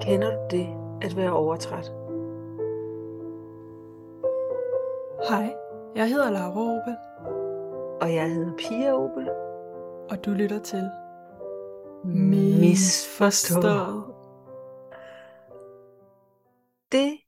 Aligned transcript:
Kender 0.00 0.30
du 0.30 0.56
det 0.56 0.66
at 1.02 1.16
være 1.16 1.32
overtræt? 1.32 1.84
Hej, 5.28 5.54
jeg 5.94 6.08
hedder 6.08 6.30
Laura 6.30 6.60
Opel, 6.60 6.96
Og 8.02 8.14
jeg 8.14 8.34
hedder 8.34 8.52
Pia 8.56 8.92
Opel. 8.92 9.30
og 10.10 10.24
du 10.24 10.30
lytter 10.30 10.58
til 10.58 10.90
Misforstået. 12.04 14.04
Det, 16.92 17.18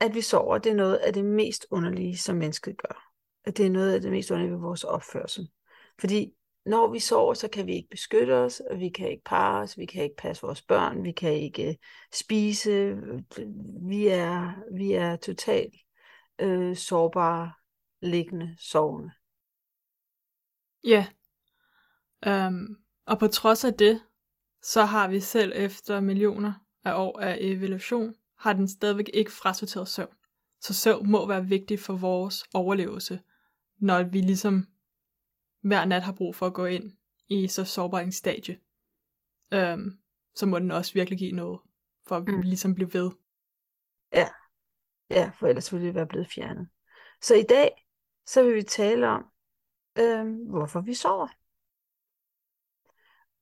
at 0.00 0.14
vi 0.14 0.20
sover, 0.20 0.58
det 0.58 0.72
er 0.72 0.76
noget 0.76 0.96
af 0.96 1.12
det 1.12 1.24
mest 1.24 1.66
underlige, 1.70 2.18
som 2.18 2.36
mennesket 2.36 2.78
gør. 2.78 3.12
At 3.44 3.56
det 3.56 3.66
er 3.66 3.70
noget 3.70 3.94
af 3.94 4.00
det 4.00 4.10
mest 4.10 4.30
underlige 4.30 4.54
ved 4.54 4.60
vores 4.60 4.84
opførsel. 4.84 5.50
Fordi 6.00 6.34
når 6.66 6.92
vi 6.92 6.98
sover, 6.98 7.34
så 7.34 7.48
kan 7.48 7.66
vi 7.66 7.74
ikke 7.74 7.88
beskytte 7.88 8.34
os, 8.34 8.60
og 8.60 8.78
vi 8.78 8.88
kan 8.88 9.10
ikke 9.10 9.24
parre 9.24 9.62
os, 9.62 9.78
vi 9.78 9.86
kan 9.86 10.04
ikke 10.04 10.16
passe 10.16 10.42
vores 10.42 10.62
børn, 10.62 11.04
vi 11.04 11.12
kan 11.12 11.32
ikke 11.32 11.68
øh, 11.68 11.74
spise. 12.12 12.96
Vi 13.88 14.06
er, 14.06 14.52
vi 14.74 14.92
er 14.92 15.16
totalt 15.16 15.74
øh, 16.38 16.76
sårbare, 16.76 17.52
liggende, 18.02 18.56
sovende. 18.58 19.10
Ja. 20.84 21.06
Um, 22.26 22.76
og 23.06 23.18
på 23.18 23.26
trods 23.28 23.64
af 23.64 23.74
det, 23.74 24.02
så 24.62 24.84
har 24.84 25.08
vi 25.08 25.20
selv 25.20 25.52
efter 25.54 26.00
millioner 26.00 26.52
af 26.84 26.94
år 26.94 27.20
af 27.20 27.36
evolution, 27.40 28.14
har 28.38 28.52
den 28.52 28.68
stadigvæk 28.68 29.10
ikke 29.14 29.32
frasorteret 29.32 29.88
søvn. 29.88 30.14
Så 30.60 30.74
søvn 30.74 31.10
må 31.10 31.26
være 31.26 31.46
vigtig 31.46 31.80
for 31.80 31.96
vores 31.96 32.44
overlevelse, 32.54 33.20
når 33.78 34.02
vi 34.02 34.20
ligesom 34.20 34.66
hver 35.62 35.84
nat 35.84 36.02
har 36.02 36.12
brug 36.12 36.34
for 36.34 36.46
at 36.46 36.54
gå 36.54 36.66
ind 36.66 36.92
i 37.28 37.48
så 37.48 37.64
sårbar 37.64 38.00
en 38.00 38.12
stadie. 38.12 38.60
Um, 39.54 39.98
så 40.34 40.46
må 40.46 40.58
den 40.58 40.70
også 40.70 40.94
virkelig 40.94 41.18
give 41.18 41.32
noget, 41.32 41.60
for 42.06 42.16
at 42.16 42.26
vi 42.26 42.32
Mm. 42.32 42.40
ligesom 42.40 42.74
bliver 42.74 42.90
ved. 42.90 43.10
Ja. 44.12 44.28
ja, 45.10 45.30
for 45.38 45.46
ellers 45.46 45.72
ville 45.72 45.86
det 45.86 45.94
være 45.94 46.06
blevet 46.06 46.28
fjernet. 46.34 46.68
Så 47.22 47.34
i 47.34 47.42
dag, 47.42 47.86
så 48.26 48.42
vil 48.42 48.54
vi 48.54 48.62
tale 48.62 49.08
om, 49.08 49.24
øh, 49.98 50.48
hvorfor 50.50 50.80
vi 50.80 50.94
sover. 50.94 51.28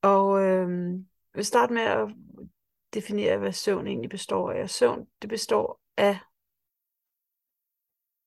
Og 0.03 0.41
øh, 0.43 0.91
jeg 0.93 1.39
vil 1.39 1.45
starte 1.45 1.73
med 1.73 1.83
at 1.83 2.09
definere, 2.95 3.39
hvad 3.39 3.53
søvn 3.53 3.87
egentlig 3.87 4.11
består 4.11 4.53
af. 4.53 4.71
Søvn, 4.71 5.07
det 5.23 5.29
består 5.29 5.81
af 5.97 6.19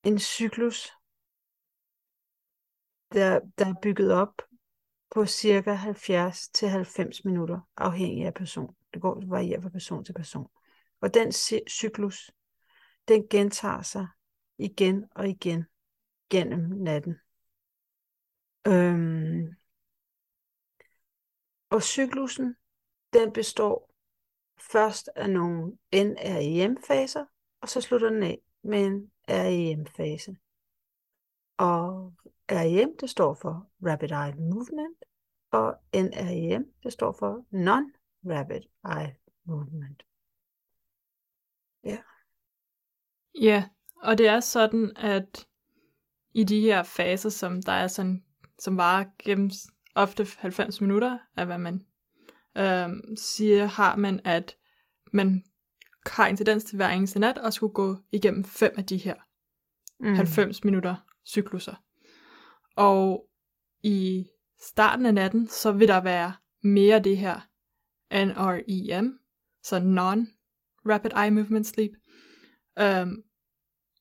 en 0.03 0.19
cyklus, 0.19 0.91
der, 3.13 3.39
der 3.57 3.65
er 3.65 3.73
bygget 3.81 4.11
op 4.11 4.41
på 5.11 5.25
cirka 5.25 5.73
70 5.73 6.47
til 6.47 6.67
90 6.67 7.25
minutter, 7.25 7.59
afhængig 7.77 8.25
af 8.25 8.33
person. 8.33 8.75
Det 8.93 9.01
går 9.01 9.19
det 9.19 9.29
varierer 9.29 9.61
fra 9.61 9.69
person 9.69 10.05
til 10.05 10.13
person. 10.13 10.49
Og 11.01 11.13
den 11.13 11.31
cyklus, 11.69 12.31
den 13.07 13.27
gentager 13.29 13.81
sig 13.81 14.07
igen 14.57 15.05
og 15.11 15.29
igen 15.29 15.65
gennem 16.29 16.83
natten. 16.83 17.15
Øhm, 18.67 19.55
og 21.69 21.83
cyklusen, 21.83 22.55
den 23.13 23.33
består 23.33 23.93
først 24.71 25.09
af 25.15 25.29
nogle 25.29 25.77
NREM-faser, 25.93 27.25
og 27.61 27.69
så 27.69 27.81
slutter 27.81 28.09
den 28.09 28.23
af 28.23 28.39
med 28.63 28.85
en 28.85 29.11
REM-fase. 29.29 30.35
Og 31.57 32.13
REM, 32.53 32.97
det 32.99 33.09
står 33.09 33.33
for 33.33 33.69
Rapid 33.85 34.11
Eye 34.11 34.49
Movement, 34.49 34.97
og 35.51 35.75
NREM, 35.93 36.73
det 36.83 36.93
står 36.93 37.11
for 37.19 37.45
Non-Rapid 37.51 38.91
Eye 38.99 39.15
Movement. 39.45 40.03
Ja, 43.41 43.69
og 44.01 44.17
det 44.17 44.27
er 44.27 44.39
sådan, 44.39 44.91
at 44.95 45.47
i 46.33 46.43
de 46.43 46.61
her 46.61 46.83
faser, 46.83 47.29
som 47.29 47.61
der 47.61 47.71
er 47.71 47.87
sådan, 47.87 48.23
som 48.59 48.77
varer 48.77 49.05
gennem 49.19 49.49
ofte 49.95 50.27
90 50.37 50.81
minutter, 50.81 51.17
af 51.37 51.45
hvad 51.45 51.57
man 51.57 51.85
øhm, 52.57 53.15
siger, 53.15 53.65
har 53.65 53.95
man, 53.95 54.19
at 54.23 54.57
man 55.11 55.43
har 56.05 56.27
en 56.27 56.37
tendens 56.37 56.63
til 56.63 56.75
hver 56.75 56.89
eneste 56.89 57.19
nat 57.19 57.37
at 57.37 57.53
skulle 57.53 57.73
gå 57.73 57.97
igennem 58.11 58.43
fem 58.43 58.73
af 58.77 58.85
de 58.85 58.97
her 58.97 59.15
Mm. 59.99 60.15
90 60.15 60.63
minutter 60.63 60.95
cykluser. 61.25 61.75
Og 62.75 63.25
i 63.83 64.25
starten 64.61 65.05
af 65.05 65.13
natten, 65.13 65.47
så 65.47 65.71
vil 65.71 65.87
der 65.87 66.01
være 66.01 66.33
mere 66.63 66.99
det 66.99 67.17
her 67.17 67.39
NREM, 68.11 69.19
så 69.63 69.79
Non-Rapid 69.79 71.23
Eye 71.23 71.31
Movement 71.31 71.67
Sleep, 71.67 71.91
øhm, 72.79 73.23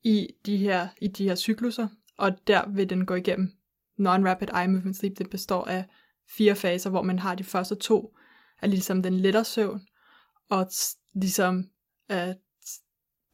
i, 0.03 0.29
de 0.47 0.57
her, 0.57 0.89
i 1.01 1.09
de 1.09 1.29
her 1.29 1.35
cykluser, 1.35 1.89
og 2.19 2.47
der 2.47 2.69
vil 2.69 2.91
den 2.91 3.07
gå 3.07 3.15
igennem 3.15 3.53
Non-Rapid 3.99 4.61
Eye 4.61 4.69
Movement 4.69 4.97
Sleep. 4.97 5.19
Det 5.19 5.31
består 5.31 5.65
af 5.65 5.85
fire 6.37 6.57
faser, 6.57 6.91
hvor 6.91 7.03
man 7.03 7.19
har 7.19 7.35
de 7.35 7.45
første 7.45 7.75
to, 7.75 8.17
er 8.63 8.67
ligesom 8.67 9.03
den 9.03 9.15
lettere 9.15 9.45
søvn, 9.45 9.81
og 10.51 10.63
t- 10.63 11.11
ligesom 11.15 11.59
øh, 12.11 12.29
at 12.29 12.37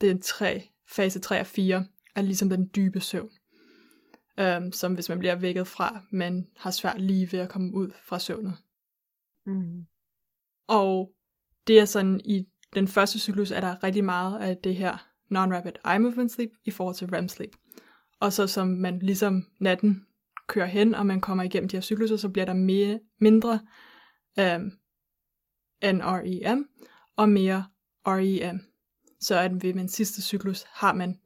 den 0.00 0.22
tre, 0.22 0.69
fase 0.88 1.20
3 1.20 1.41
og 1.41 1.47
4 1.47 1.87
er 2.15 2.22
ligesom 2.22 2.49
den 2.49 2.70
dybe 2.76 3.00
søvn. 3.00 3.31
Øhm, 4.41 4.72
som 4.72 4.94
hvis 4.94 5.09
man 5.09 5.19
bliver 5.19 5.34
vækket 5.34 5.66
fra, 5.66 6.00
men 6.10 6.47
har 6.56 6.71
svært 6.71 7.00
lige 7.00 7.32
ved 7.32 7.38
at 7.38 7.49
komme 7.49 7.75
ud 7.75 7.91
fra 8.04 8.19
søvnet. 8.19 8.56
Mm. 9.47 9.87
Og 10.69 11.12
det 11.66 11.81
er 11.81 11.84
sådan, 11.84 12.21
i 12.25 12.47
den 12.75 12.88
første 12.88 13.19
cyklus 13.19 13.50
er 13.50 13.60
der 13.60 13.84
rigtig 13.84 14.04
meget 14.04 14.41
af 14.41 14.56
det 14.56 14.76
her 14.76 15.09
non-rapid 15.31 15.93
eye 15.93 15.99
movement 15.99 16.32
sleep 16.32 16.50
i 16.65 16.71
forhold 16.71 16.94
til 16.94 17.09
REM 17.09 17.28
sleep. 17.28 17.50
Og 18.21 18.32
så 18.32 18.47
som 18.47 18.69
man 18.69 18.99
ligesom 18.99 19.47
natten 19.60 20.06
kører 20.47 20.66
hen, 20.66 20.94
og 20.94 21.06
man 21.06 21.20
kommer 21.20 21.44
igennem 21.44 21.69
de 21.69 21.76
her 21.76 21.81
cykluser, 21.81 22.16
så 22.16 22.28
bliver 22.28 22.44
der 22.44 22.55
mere, 22.55 23.00
mindre 23.19 23.60
øhm, 24.38 24.72
NREM 25.82 26.69
og 27.16 27.28
mere 27.28 27.65
REM. 28.06 28.60
Så 29.20 29.38
at 29.38 29.62
ved 29.62 29.75
min 29.75 29.88
sidste 29.88 30.22
cyklus 30.22 30.65
har 30.69 30.93
man 30.93 31.20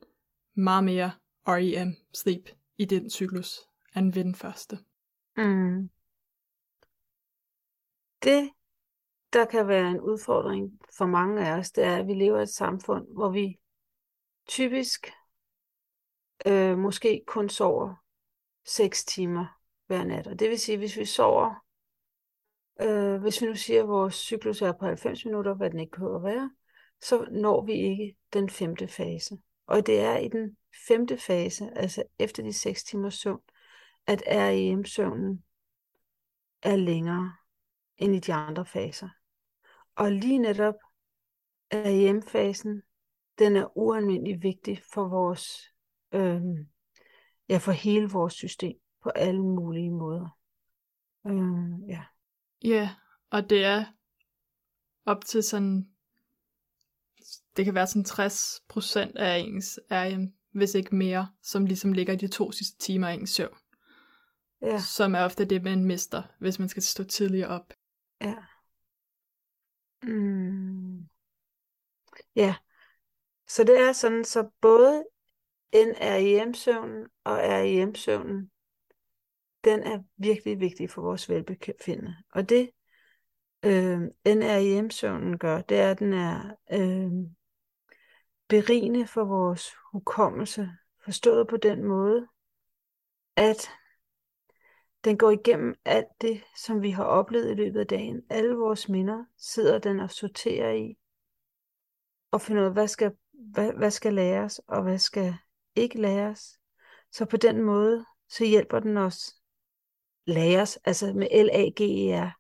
meget 0.57 0.85
mere 0.85 1.11
REM 1.49 1.97
sleep 2.15 2.49
i 2.79 2.85
den 2.85 3.11
cyklus, 3.11 3.61
end 3.97 4.13
ved 4.13 4.25
den 4.25 4.35
første. 4.35 4.79
Mm. 5.37 5.91
Det, 8.23 8.51
der 9.33 9.45
kan 9.45 9.69
være 9.69 9.91
en 9.91 10.01
udfordring 10.01 10.81
for 10.99 11.07
mange 11.07 11.47
af 11.47 11.59
os, 11.59 11.71
det 11.71 11.85
er, 11.85 11.97
at 11.97 12.07
vi 12.07 12.15
lever 12.15 12.39
i 12.39 12.43
et 12.43 12.49
samfund, 12.49 13.07
hvor 13.09 13.31
vi 13.31 13.59
typisk 14.47 15.07
øh, 16.47 16.79
måske 16.79 17.23
kun 17.27 17.49
sover 17.49 17.95
6 18.65 19.05
timer 19.05 19.47
hver 19.87 20.05
nat. 20.05 20.27
Og 20.27 20.39
det 20.39 20.51
vil 20.51 20.59
sige, 20.59 20.79
hvis 20.79 20.97
vi 20.97 21.05
sover, 21.05 21.55
øh, 22.81 23.21
hvis 23.21 23.43
vi 23.43 23.47
nu 23.47 23.55
siger, 23.55 23.83
at 23.83 23.89
vores 23.89 24.15
cyklus 24.15 24.63
er 24.63 24.73
på 24.73 24.85
90 24.85 25.25
minutter, 25.25 25.55
hvad 25.55 25.71
den 25.71 25.81
ikke 25.81 25.93
behøver 25.93 26.17
at 26.17 26.23
være, 26.23 26.51
så 27.01 27.27
når 27.31 27.65
vi 27.65 27.73
ikke 27.73 28.17
den 28.33 28.51
femte 28.51 28.89
fase. 28.89 29.39
Og 29.73 29.87
det 29.87 30.01
er 30.01 30.17
i 30.17 30.29
den 30.29 30.57
femte 30.89 31.19
fase, 31.19 31.71
altså 31.77 32.03
efter 32.19 32.43
de 32.43 32.53
6 32.53 32.85
timers 32.85 33.15
søvn, 33.15 33.41
at 34.07 34.23
REM-søvnen 34.27 35.45
er 36.63 36.77
længere 36.77 37.33
end 37.97 38.15
i 38.15 38.19
de 38.19 38.33
andre 38.33 38.67
faser. 38.67 39.09
Og 39.97 40.13
lige 40.13 40.39
netop 40.39 40.75
REM-fasen, 41.75 42.83
den 43.39 43.57
er 43.57 43.79
ualmindelig 43.79 44.43
vigtig 44.43 44.83
for 44.93 45.09
vores, 45.09 45.75
øh, 46.13 46.43
ja, 47.49 47.59
for 47.59 47.73
hele 47.73 48.09
vores 48.11 48.35
system 48.35 48.77
på 49.03 49.09
alle 49.09 49.43
mulige 49.43 49.91
måder. 49.91 50.39
Øh, 51.27 51.89
ja. 51.89 52.05
Ja, 52.65 52.95
og 53.31 53.51
det 53.51 53.65
er 53.65 53.85
op 55.05 55.25
til 55.25 55.43
sådan, 55.43 55.92
det 57.57 57.65
kan 57.65 57.75
være 57.75 57.87
sådan 57.87 58.05
60% 58.05 59.13
af 59.17 59.39
ens 59.39 59.81
REM, 59.91 60.33
hvis 60.53 60.75
ikke 60.75 60.97
mere, 60.97 61.29
som 61.43 61.67
ligesom 61.67 61.93
ligger 61.93 62.13
i 62.13 62.17
de 62.17 62.29
to 62.29 62.53
sidste 62.53 62.79
timer 62.79 63.09
af 63.09 63.15
ens 63.15 63.31
søvn. 63.31 63.57
Ja, 64.63 64.81
Som 64.81 65.15
er 65.15 65.21
ofte 65.21 65.45
det, 65.45 65.63
man 65.63 65.85
mister, 65.85 66.23
hvis 66.39 66.59
man 66.59 66.69
skal 66.69 66.83
stå 66.83 67.05
tidligere 67.05 67.49
op. 67.49 67.73
ja. 68.21 68.35
Mm. 70.03 71.09
Ja, 72.37 72.55
så 73.49 73.65
det 73.65 73.81
er 73.81 73.93
sådan, 73.93 74.25
så 74.25 74.49
både 74.61 75.05
NREM-søvnen 75.75 77.07
og 77.25 77.37
REM-søvnen, 77.37 78.51
den 79.65 79.81
er 79.81 80.03
virkelig 80.17 80.61
vigtig 80.61 80.91
for 80.91 81.03
vores 81.03 81.29
velbefindende. 81.29 82.17
Og 82.33 82.49
det 82.49 82.71
øh, 83.65 84.01
NREM-søvnen 84.27 85.39
gør, 85.39 85.61
det 85.61 85.79
er, 85.79 85.91
at 85.91 85.99
den 85.99 86.13
er 86.13 86.55
øh, 86.73 87.13
berigende 88.53 89.07
for 89.07 89.25
vores 89.25 89.75
hukommelse, 89.93 90.71
forstået 91.05 91.49
på 91.49 91.57
den 91.57 91.85
måde, 91.85 92.27
at 93.37 93.71
Den 95.05 95.19
går 95.19 95.31
igennem 95.31 95.75
alt 95.85 96.07
det, 96.21 96.43
som 96.57 96.83
vi 96.83 96.91
har 96.91 97.05
oplevet 97.05 97.51
i 97.51 97.55
løbet 97.55 97.81
af 97.81 97.87
dagen. 97.87 98.23
Alle 98.31 98.55
vores 98.55 98.89
minder 98.89 99.25
sidder 99.39 99.79
den 99.79 100.01
og 100.01 100.11
sorterer 100.11 100.73
i. 100.73 100.97
Og 102.31 102.41
finder 102.41 102.63
ud 102.63 102.67
af, 102.67 102.73
hvad 102.73 102.89
skal, 102.89 103.13
hvad, 103.33 103.73
hvad 103.73 103.91
skal 103.91 104.15
læres, 104.15 104.59
og 104.59 104.83
hvad 104.83 104.99
skal 104.99 105.35
ikke 105.77 106.01
læres. 106.01 106.59
Så 107.13 107.25
på 107.25 107.37
den 107.37 107.63
måde, 107.63 108.05
så 108.29 108.45
hjælper 108.45 108.81
den 108.81 108.97
os 108.97 109.35
læres, 110.27 110.77
altså 110.77 111.13
med 111.13 111.45
L-A-G-E-R, 111.45 112.31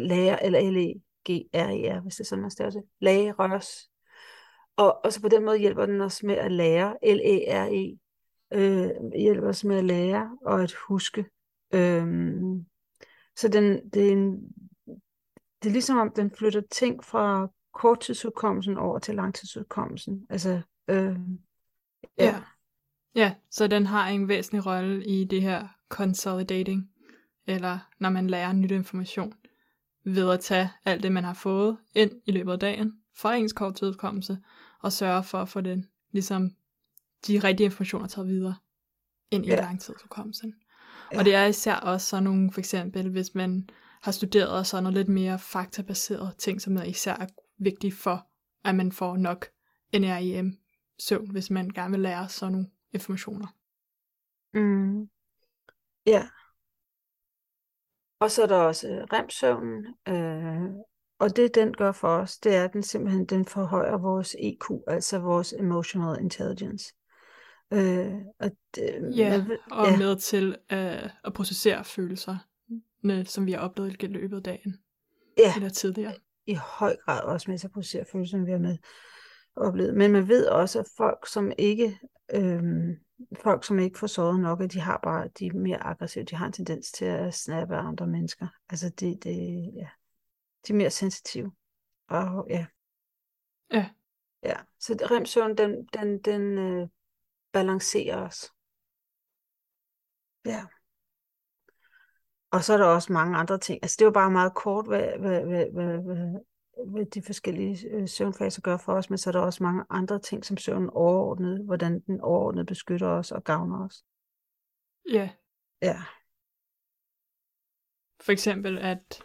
lære, 0.00 0.44
eller 0.44 0.70
L-E-G-R-E-R, 0.70 2.00
hvis 2.00 2.14
det 2.14 2.20
er 2.20 2.24
sådan, 2.24 2.42
man 2.42 2.50
staver 2.50 2.70
det. 2.70 2.84
Læres. 3.00 3.90
Og, 4.76 5.04
og 5.04 5.12
så 5.12 5.20
på 5.20 5.28
den 5.28 5.44
måde 5.44 5.58
hjælper 5.58 5.86
den 5.86 6.00
os 6.00 6.22
med 6.22 6.34
at 6.34 6.52
lære, 6.52 6.96
L-E-R-E, 7.02 7.98
øh, 8.54 8.90
hjælper 9.16 9.48
os 9.48 9.64
med 9.64 9.76
at 9.76 9.84
lære 9.84 10.38
og 10.46 10.62
at 10.62 10.72
huske. 10.88 11.26
Øh, 11.74 12.06
så 13.36 13.48
den, 13.48 13.90
det, 13.90 14.08
er 14.08 14.12
en, 14.12 14.32
det 15.62 15.68
er 15.68 15.72
ligesom 15.72 15.98
om, 15.98 16.12
den 16.16 16.30
flytter 16.30 16.62
ting 16.70 17.04
fra 17.04 17.48
korttidsudkommelsen 17.74 18.76
over 18.76 18.98
til 18.98 19.14
langtidsudkommelsen. 19.14 20.26
Altså, 20.30 20.60
øh, 20.88 21.16
ja. 22.18 22.24
ja. 22.24 22.42
Ja, 23.14 23.34
så 23.50 23.66
den 23.66 23.86
har 23.86 24.08
en 24.08 24.28
væsentlig 24.28 24.66
rolle 24.66 25.04
i 25.06 25.24
det 25.24 25.42
her 25.42 25.68
consolidating, 25.88 26.90
eller 27.46 27.78
når 27.98 28.10
man 28.10 28.26
lærer 28.26 28.52
nyt 28.52 28.70
information, 28.70 29.32
ved 30.04 30.30
at 30.30 30.40
tage 30.40 30.70
alt 30.84 31.02
det, 31.02 31.12
man 31.12 31.24
har 31.24 31.34
fået 31.34 31.76
ind 31.94 32.12
i 32.26 32.32
løbet 32.32 32.52
af 32.52 32.58
dagen, 32.58 32.92
fra 33.16 33.34
ens 33.34 33.52
korttidsudkommelse, 33.52 34.38
og 34.84 34.92
sørge 34.92 35.22
for 35.22 35.38
at 35.38 35.48
få 35.48 35.60
den, 35.60 35.86
ligesom 36.10 36.50
de 37.26 37.38
rigtige 37.38 37.64
informationer 37.64 38.06
taget 38.06 38.28
videre 38.28 38.54
ind 39.30 39.46
i 39.46 39.48
ja. 39.48 39.56
langtidsudkommelsen. 39.56 40.54
Ja. 41.12 41.18
Og 41.18 41.24
det 41.24 41.34
er 41.34 41.44
især 41.44 41.74
også 41.74 42.06
sådan 42.06 42.24
nogle, 42.24 42.52
for 42.52 42.60
eksempel, 42.60 43.10
hvis 43.10 43.34
man 43.34 43.68
har 44.02 44.12
studeret 44.12 44.66
sådan 44.66 44.82
noget 44.82 44.96
lidt 44.96 45.08
mere 45.08 45.38
faktabaseret 45.38 46.36
ting, 46.38 46.60
som 46.60 46.76
er 46.76 46.82
især 46.82 47.14
er 47.14 47.26
vigtigt 47.58 47.94
for, 47.94 48.28
at 48.64 48.74
man 48.74 48.92
får 48.92 49.16
nok 49.16 49.46
NREM 49.92 50.58
søvn, 50.98 51.30
hvis 51.30 51.50
man 51.50 51.70
gerne 51.70 51.90
vil 51.90 52.00
lære 52.00 52.28
sådan 52.28 52.52
nogle 52.52 52.70
informationer. 52.92 53.46
Mm. 54.54 55.08
Ja. 56.06 56.28
Og 58.20 58.30
så 58.30 58.42
er 58.42 58.46
der 58.46 58.56
også 58.56 59.06
remsøvnen, 59.12 59.86
øh, 60.08 60.84
og 61.18 61.36
det 61.36 61.54
den 61.54 61.74
gør 61.74 61.92
for 61.92 62.08
os, 62.08 62.38
det 62.38 62.54
er, 62.54 62.64
at 62.64 62.72
den 62.72 62.82
simpelthen 62.82 63.26
den 63.26 63.44
forhøjer 63.44 63.98
vores 63.98 64.36
EQ, 64.38 64.70
altså 64.86 65.18
vores 65.18 65.52
emotional 65.52 66.20
intelligence. 66.20 66.94
Øh, 67.72 68.14
og 68.40 68.50
det, 68.74 69.12
ja, 69.16 69.44
med, 69.48 69.56
og 69.70 69.86
ja. 69.86 69.96
med 69.96 70.16
til 70.16 70.56
øh, 70.72 71.10
at 71.24 71.32
processere 71.34 71.84
følelser, 71.84 72.36
som 73.24 73.46
vi 73.46 73.52
har 73.52 73.58
oplevet 73.58 74.02
i 74.02 74.06
løbet 74.06 74.36
af 74.36 74.42
dagen. 74.42 74.74
Ja, 75.38 75.54
eller 75.56 75.68
tidligere. 75.68 76.14
i 76.46 76.54
høj 76.54 76.96
grad 77.04 77.22
også 77.22 77.50
med 77.50 77.58
til 77.58 77.66
at 77.66 77.72
processere 77.72 78.04
følelser, 78.12 78.36
som 78.36 78.46
vi 78.46 78.50
har 78.50 78.58
med 78.58 78.78
oplevet. 79.56 79.94
Men 79.94 80.12
man 80.12 80.28
ved 80.28 80.46
også, 80.46 80.80
at 80.80 80.86
folk, 80.96 81.28
som 81.28 81.52
ikke 81.58 81.98
øh, 82.34 82.62
folk, 83.42 83.64
som 83.64 83.78
ikke 83.78 83.98
får 83.98 84.06
sovet 84.06 84.40
nok, 84.40 84.60
at 84.60 84.72
de 84.72 84.80
har 84.80 85.00
bare, 85.02 85.28
de 85.38 85.46
er 85.46 85.52
mere 85.52 85.82
aggressive, 85.82 86.24
de 86.24 86.36
har 86.36 86.46
en 86.46 86.52
tendens 86.52 86.92
til 86.92 87.04
at 87.04 87.34
snappe 87.34 87.76
andre 87.76 88.06
mennesker. 88.06 88.46
Altså 88.70 88.88
det, 88.88 89.24
det, 89.24 89.70
ja, 89.76 89.88
de 90.66 90.72
er 90.72 90.76
mere 90.76 90.90
sensitive. 90.90 91.52
Og 92.08 92.46
ja. 92.50 92.66
Ja. 93.72 93.90
Ja, 94.42 94.56
så 94.78 95.06
remsøvn, 95.10 95.56
den, 95.56 95.86
den, 95.86 96.22
den 96.22 96.58
øh, 96.58 96.88
balancerer 97.52 98.26
os. 98.26 98.52
Ja. 100.44 100.64
Og 102.50 102.64
så 102.64 102.72
er 102.72 102.76
der 102.76 102.84
også 102.84 103.12
mange 103.12 103.36
andre 103.36 103.58
ting. 103.58 103.78
Altså 103.82 103.96
det 103.98 104.04
var 104.04 104.12
bare 104.12 104.30
meget 104.30 104.54
kort, 104.54 104.86
hvad, 104.86 105.18
hvad, 105.18 105.44
hvad, 105.44 105.66
hvad, 105.72 105.98
hvad, 105.98 106.40
hvad 106.86 107.06
de 107.06 107.22
forskellige 107.22 107.88
øh, 107.88 108.08
søvnfaser 108.08 108.62
gør 108.62 108.76
for 108.76 108.92
os, 108.92 109.10
men 109.10 109.18
så 109.18 109.30
er 109.30 109.32
der 109.32 109.40
også 109.40 109.62
mange 109.62 109.84
andre 109.90 110.18
ting, 110.18 110.44
som 110.44 110.56
søvnen 110.56 110.90
overordnet, 110.90 111.64
hvordan 111.64 112.00
den 112.00 112.20
overordnet 112.20 112.66
beskytter 112.66 113.08
os 113.08 113.32
og 113.32 113.44
gavner 113.44 113.84
os. 113.84 114.04
Ja. 115.10 115.30
Ja. 115.82 116.02
For 118.20 118.32
eksempel, 118.32 118.78
at 118.78 119.24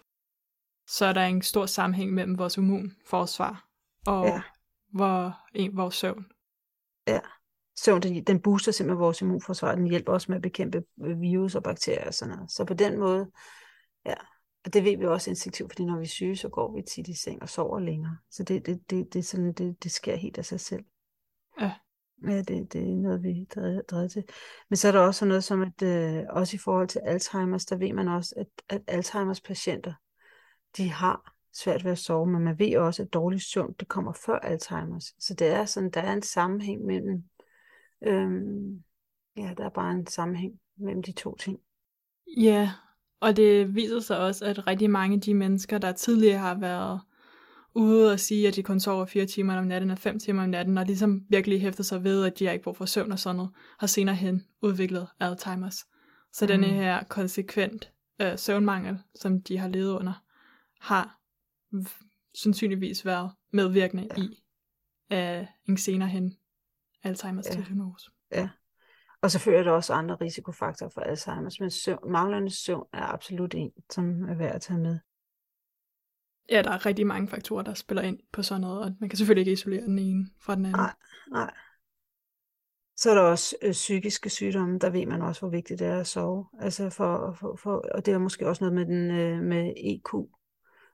så 0.89 1.05
er 1.05 1.13
der 1.13 1.25
en 1.25 1.41
stor 1.41 1.65
sammenhæng 1.65 2.13
mellem 2.13 2.37
vores 2.37 2.57
immunforsvar 2.57 3.67
og 4.07 4.25
ja. 4.25 4.41
hvor, 4.93 5.37
en, 5.55 5.77
vores 5.77 5.95
søvn. 5.95 6.25
Ja. 7.07 7.19
Søvn, 7.77 8.01
den, 8.01 8.23
den 8.23 8.41
booster 8.41 8.71
simpelthen 8.71 8.99
vores 8.99 9.21
immunforsvar, 9.21 9.75
den 9.75 9.87
hjælper 9.87 10.13
os 10.13 10.29
med 10.29 10.35
at 10.35 10.41
bekæmpe 10.41 10.83
virus 10.97 11.55
og 11.55 11.63
bakterier 11.63 12.07
og 12.07 12.13
sådan 12.13 12.35
noget. 12.35 12.51
Så 12.51 12.65
på 12.65 12.73
den 12.73 12.99
måde, 12.99 13.31
ja, 14.05 14.13
og 14.65 14.73
det 14.73 14.83
ved 14.83 14.97
vi 14.97 15.05
også 15.05 15.29
instinktivt, 15.29 15.71
fordi 15.71 15.85
når 15.85 15.97
vi 15.97 16.03
er 16.03 16.07
syge, 16.07 16.35
så 16.35 16.49
går 16.49 16.75
vi 16.75 16.81
tit 16.81 17.07
i 17.07 17.13
seng 17.13 17.41
og 17.41 17.49
sover 17.49 17.79
længere. 17.79 18.17
Så 18.31 18.43
det, 18.43 18.65
det, 18.65 18.89
det, 18.89 19.13
det, 19.13 19.25
sådan, 19.25 19.53
det, 19.53 19.83
det 19.83 19.91
sker 19.91 20.15
helt 20.15 20.37
af 20.37 20.45
sig 20.45 20.59
selv. 20.59 20.83
Ja. 21.61 21.73
Ja, 22.27 22.37
det, 22.37 22.73
det 22.73 22.81
er 22.81 22.95
noget, 22.95 23.23
vi 23.23 23.47
drevet 23.89 24.11
til. 24.11 24.23
Men 24.69 24.77
så 24.77 24.87
er 24.87 24.91
der 24.91 24.99
også 24.99 25.25
noget 25.25 25.43
som, 25.43 25.61
at 25.61 25.81
øh, 25.81 26.23
også 26.29 26.55
i 26.55 26.59
forhold 26.59 26.87
til 26.87 26.99
Alzheimer's, 26.99 27.65
der 27.69 27.77
ved 27.77 27.93
man 27.93 28.07
også, 28.07 28.33
at, 28.37 28.47
at 28.69 28.81
Alzheimer's 28.91 29.41
patienter, 29.45 29.93
de 30.77 30.89
har 30.89 31.35
svært 31.53 31.83
ved 31.83 31.91
at 31.91 31.97
sove, 31.97 32.27
men 32.27 32.43
man 32.43 32.59
ved 32.59 32.77
også, 32.77 33.01
at 33.03 33.13
dårlig 33.13 33.41
søvn, 33.41 33.75
det 33.79 33.87
kommer 33.87 34.13
før 34.13 34.39
Alzheimer's. 34.39 35.15
Så 35.19 35.33
det 35.33 35.47
er 35.47 35.65
sådan, 35.65 35.91
der 35.91 36.01
er 36.01 36.13
en 36.13 36.21
sammenhæng 36.21 36.85
mellem, 36.85 37.23
øhm, 38.03 38.83
ja, 39.37 39.53
der 39.57 39.65
er 39.65 39.69
bare 39.69 39.91
en 39.91 40.07
sammenhæng 40.07 40.53
mellem 40.77 41.03
de 41.03 41.11
to 41.11 41.35
ting. 41.35 41.59
Ja, 42.37 42.71
og 43.19 43.37
det 43.37 43.75
viser 43.75 43.99
sig 43.99 44.19
også, 44.19 44.45
at 44.45 44.67
rigtig 44.67 44.89
mange 44.89 45.15
af 45.15 45.21
de 45.21 45.33
mennesker, 45.33 45.77
der 45.77 45.91
tidligere 45.91 46.39
har 46.39 46.59
været 46.59 47.01
ude 47.75 48.13
og 48.13 48.19
sige, 48.19 48.47
at 48.47 48.55
de 48.55 48.63
kun 48.63 48.79
sover 48.79 49.05
fire 49.05 49.25
timer 49.25 49.57
om 49.57 49.65
natten 49.65 49.91
og 49.91 49.97
fem 49.97 50.19
timer 50.19 50.43
om 50.43 50.49
natten, 50.49 50.77
og 50.77 50.85
ligesom 50.85 51.25
virkelig 51.29 51.61
hæfter 51.61 51.83
sig 51.83 52.03
ved, 52.03 52.25
at 52.25 52.39
de 52.39 52.45
har 52.45 52.51
ikke 52.51 52.63
brug 52.63 52.77
for 52.77 52.85
søvn 52.85 53.11
og 53.11 53.19
sådan 53.19 53.35
noget, 53.35 53.51
har 53.79 53.87
senere 53.87 54.15
hen 54.15 54.45
udviklet 54.61 55.07
Alzheimer's. 55.23 55.85
Så 56.33 56.45
mm. 56.45 56.47
denne 56.47 56.67
her 56.67 57.03
konsekvent 57.03 57.91
øh, 58.21 58.37
søvnmangel, 58.37 58.97
som 59.15 59.41
de 59.41 59.57
har 59.57 59.67
levet 59.67 59.91
under, 59.91 60.23
har 60.79 61.19
sandsynligvis 62.35 63.05
været 63.05 63.31
medvirkende 63.53 64.07
ja. 64.17 64.21
i 64.21 64.43
øh, 65.11 65.47
en 65.69 65.77
senere 65.77 66.09
hen 66.09 66.37
Alzheimer's 67.05 67.49
ja. 67.49 67.61
diagnose. 67.61 68.11
Ja. 68.31 68.49
Og 69.21 69.31
selvfølgelig 69.31 69.59
er 69.59 69.63
der 69.63 69.71
også 69.71 69.93
andre 69.93 70.15
risikofaktorer 70.15 70.89
for 70.89 71.01
Alzheimer's, 71.01 71.57
men 71.59 71.71
søvn, 71.71 72.11
manglende 72.11 72.51
søvn 72.51 72.87
er 72.93 73.13
absolut 73.13 73.53
en, 73.55 73.71
som 73.89 74.29
er 74.29 74.35
værd 74.35 74.55
at 74.55 74.61
tage 74.61 74.79
med. 74.79 74.99
Ja, 76.49 76.61
der 76.61 76.71
er 76.71 76.85
rigtig 76.85 77.07
mange 77.07 77.27
faktorer, 77.27 77.63
der 77.63 77.73
spiller 77.73 78.01
ind 78.01 78.19
på 78.33 78.43
sådan 78.43 78.61
noget, 78.61 78.81
og 78.81 78.95
man 78.99 79.09
kan 79.09 79.17
selvfølgelig 79.17 79.41
ikke 79.41 79.51
isolere 79.51 79.85
den 79.85 79.99
ene 79.99 80.29
fra 80.41 80.55
den 80.55 80.65
anden. 80.65 80.79
Nej, 80.79 80.93
nej. 81.31 81.53
Så 82.95 83.09
er 83.09 83.15
der 83.15 83.21
også 83.21 83.55
øh, 83.61 83.71
psykiske 83.71 84.29
sygdomme, 84.29 84.79
der 84.79 84.89
ved 84.89 85.05
man 85.05 85.21
også, 85.21 85.41
hvor 85.41 85.49
vigtigt 85.49 85.79
det 85.79 85.87
er 85.87 85.99
at 85.99 86.07
sove. 86.07 86.45
Altså 86.59 86.89
for, 86.89 87.33
for, 87.39 87.55
for, 87.55 87.85
og 87.95 88.05
det 88.05 88.13
er 88.13 88.17
måske 88.17 88.47
også 88.47 88.63
noget 88.63 88.75
med, 88.75 88.95
den, 88.95 89.11
øh, 89.11 89.43
med 89.43 89.73
EQ, 89.77 90.13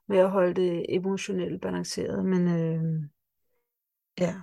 med 0.07 0.17
at 0.17 0.31
holde 0.31 0.53
det 0.53 0.85
emotionelt 0.89 1.61
balanceret. 1.61 2.25
Men 2.25 2.47
øh, 2.47 3.09
ja. 4.19 4.35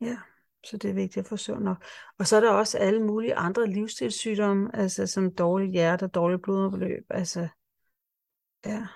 Ja. 0.00 0.16
Så 0.64 0.76
det 0.76 0.90
er 0.90 0.94
vigtigt 0.94 1.24
at 1.24 1.28
få 1.28 1.36
søvn 1.36 1.62
nok. 1.62 1.84
Og 2.18 2.26
så 2.26 2.36
er 2.36 2.40
der 2.40 2.50
også 2.50 2.78
alle 2.78 3.02
mulige 3.02 3.34
andre 3.34 3.66
livsstilssygdomme, 3.66 4.76
altså 4.76 5.06
som 5.06 5.34
dårligt 5.34 5.72
hjerte 5.72 6.04
og 6.04 6.14
dårligt 6.14 6.42
blodomløb. 6.42 7.06
Altså, 7.10 7.48
ja. 8.66 8.86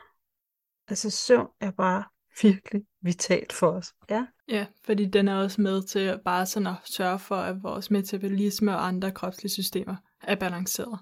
Altså 0.89 1.11
søvn 1.11 1.49
er 1.61 1.71
bare 1.71 2.05
virkelig 2.43 2.83
vitalt 3.01 3.53
for 3.53 3.71
os. 3.71 3.95
Ja. 4.11 4.27
Ja, 4.49 4.67
fordi 4.85 5.07
den 5.07 5.29
er 5.29 5.37
også 5.37 5.61
med 5.61 5.83
til 5.83 6.21
bare 6.25 6.47
sådan 6.47 6.67
at 6.67 6.77
sørge 6.85 7.19
for, 7.19 7.37
at 7.37 7.63
vores 7.63 7.91
metabolisme 7.91 8.73
og 8.73 8.87
andre 8.87 9.13
kropslige 9.13 9.53
systemer 9.53 9.97
er 10.23 10.37
balanceret. 10.37 10.99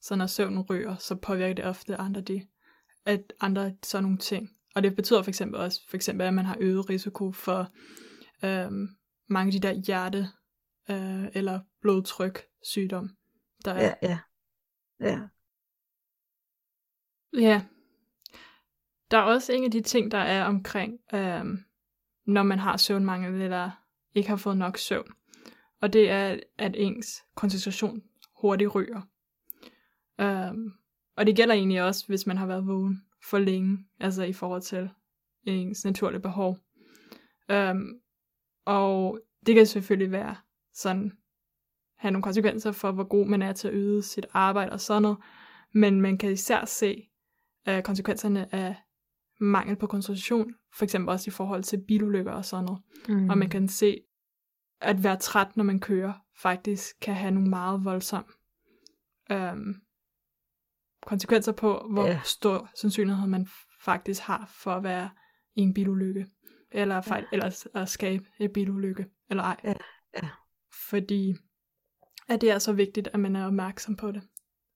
Så 0.00 0.16
når 0.16 0.26
søvnen 0.26 0.60
ryger, 0.60 0.96
så 0.96 1.14
påvirker 1.16 1.54
det 1.54 1.64
ofte 1.64 1.96
andre, 1.96 2.20
de, 2.20 2.46
at 3.04 3.32
andre 3.40 3.74
sådan 3.82 4.02
nogle 4.02 4.18
ting. 4.18 4.50
Og 4.74 4.82
det 4.82 4.96
betyder 4.96 5.22
for 5.22 5.30
eksempel 5.30 5.60
også, 5.60 5.80
for 5.88 5.96
eksempel, 5.96 6.26
at 6.26 6.34
man 6.34 6.44
har 6.44 6.56
øget 6.60 6.90
risiko 6.90 7.32
for 7.32 7.72
øhm, 8.44 8.88
mange 9.28 9.48
af 9.48 9.60
de 9.60 9.68
der 9.68 9.74
hjerte- 9.74 10.28
øh, 10.90 11.28
eller 11.34 11.60
blodtryk 11.80 12.46
sygdom, 12.62 13.10
der 13.64 13.72
er. 13.72 13.82
Ja, 13.82 13.94
ja. 14.02 14.18
Ja. 15.00 15.20
Ja. 17.40 17.62
Der 19.10 19.18
er 19.18 19.22
også 19.22 19.52
en 19.52 19.64
af 19.64 19.70
de 19.70 19.80
ting, 19.80 20.10
der 20.10 20.18
er 20.18 20.44
omkring, 20.44 21.00
øh, 21.14 21.44
når 22.26 22.42
man 22.42 22.58
har 22.58 22.76
søvnmangel 22.76 23.42
eller 23.42 23.70
ikke 24.14 24.28
har 24.28 24.36
fået 24.36 24.56
nok 24.56 24.78
søvn. 24.78 25.12
Og 25.80 25.92
det 25.92 26.10
er, 26.10 26.40
at 26.58 26.76
ens 26.76 27.24
koncentration 27.34 28.02
hurtigt 28.36 28.74
ryger. 28.74 29.02
Um, 30.22 30.72
og 31.20 31.26
det 31.26 31.36
gælder 31.36 31.54
egentlig 31.54 31.82
også, 31.82 32.06
hvis 32.06 32.26
man 32.26 32.36
har 32.36 32.46
været 32.46 32.66
vågen 32.66 33.02
for 33.30 33.38
længe, 33.38 33.78
altså 33.98 34.22
i 34.22 34.32
forhold 34.32 34.62
til 34.62 34.90
ens 35.44 35.84
naturlige 35.84 36.20
behov. 36.20 36.58
Um, 37.52 37.94
og 38.64 39.20
det 39.46 39.54
kan 39.54 39.66
selvfølgelig 39.66 40.12
være 40.12 40.36
sådan 40.74 41.12
have 41.96 42.12
nogle 42.12 42.22
konsekvenser 42.22 42.72
for, 42.72 42.92
hvor 42.92 43.04
god 43.04 43.26
man 43.26 43.42
er 43.42 43.52
til 43.52 43.68
at 43.68 43.74
yde 43.76 44.02
sit 44.02 44.26
arbejde 44.32 44.72
og 44.72 44.80
sådan 44.80 45.02
noget. 45.02 45.18
Men 45.72 46.00
man 46.00 46.18
kan 46.18 46.32
især 46.32 46.64
se 46.64 47.08
uh, 47.68 47.80
konsekvenserne 47.80 48.54
af 48.54 48.76
mangel 49.40 49.76
på 49.76 49.86
koncentration, 49.86 50.54
for 50.74 50.84
eksempel 50.84 51.08
også 51.08 51.30
i 51.30 51.32
forhold 51.32 51.62
til 51.62 51.84
bilulykker 51.88 52.32
og 52.32 52.44
sådan 52.44 52.64
noget. 52.64 52.82
Mm. 53.08 53.30
Og 53.30 53.38
man 53.38 53.48
kan 53.48 53.68
se, 53.68 54.00
at 54.80 55.04
være 55.04 55.16
træt, 55.16 55.56
når 55.56 55.64
man 55.64 55.80
kører, 55.80 56.12
faktisk 56.42 57.00
kan 57.00 57.14
have 57.14 57.30
nogle 57.30 57.50
meget 57.50 57.84
voldsomme 57.84 58.32
øhm, 59.30 59.80
konsekvenser 61.06 61.52
på, 61.52 61.86
hvor 61.92 62.06
ja. 62.06 62.20
stor 62.24 62.70
sandsynlighed 62.74 63.26
man 63.26 63.48
faktisk 63.80 64.22
har 64.22 64.50
for 64.54 64.70
at 64.70 64.82
være 64.82 65.10
i 65.56 65.60
en 65.60 65.74
bilulykke, 65.74 66.26
eller, 66.70 67.00
fejl, 67.00 67.26
ja. 67.32 67.36
eller 67.36 67.66
at 67.74 67.88
skabe 67.88 68.24
en 68.38 68.52
bilulykke, 68.52 69.06
eller 69.30 69.42
ej. 69.42 69.56
Ja. 69.64 69.74
Ja. 70.22 70.28
Fordi 70.88 71.34
at 72.28 72.40
det 72.40 72.50
er 72.50 72.58
så 72.58 72.72
vigtigt, 72.72 73.08
at 73.12 73.20
man 73.20 73.36
er 73.36 73.46
opmærksom 73.46 73.96
på 73.96 74.12
det. 74.12 74.22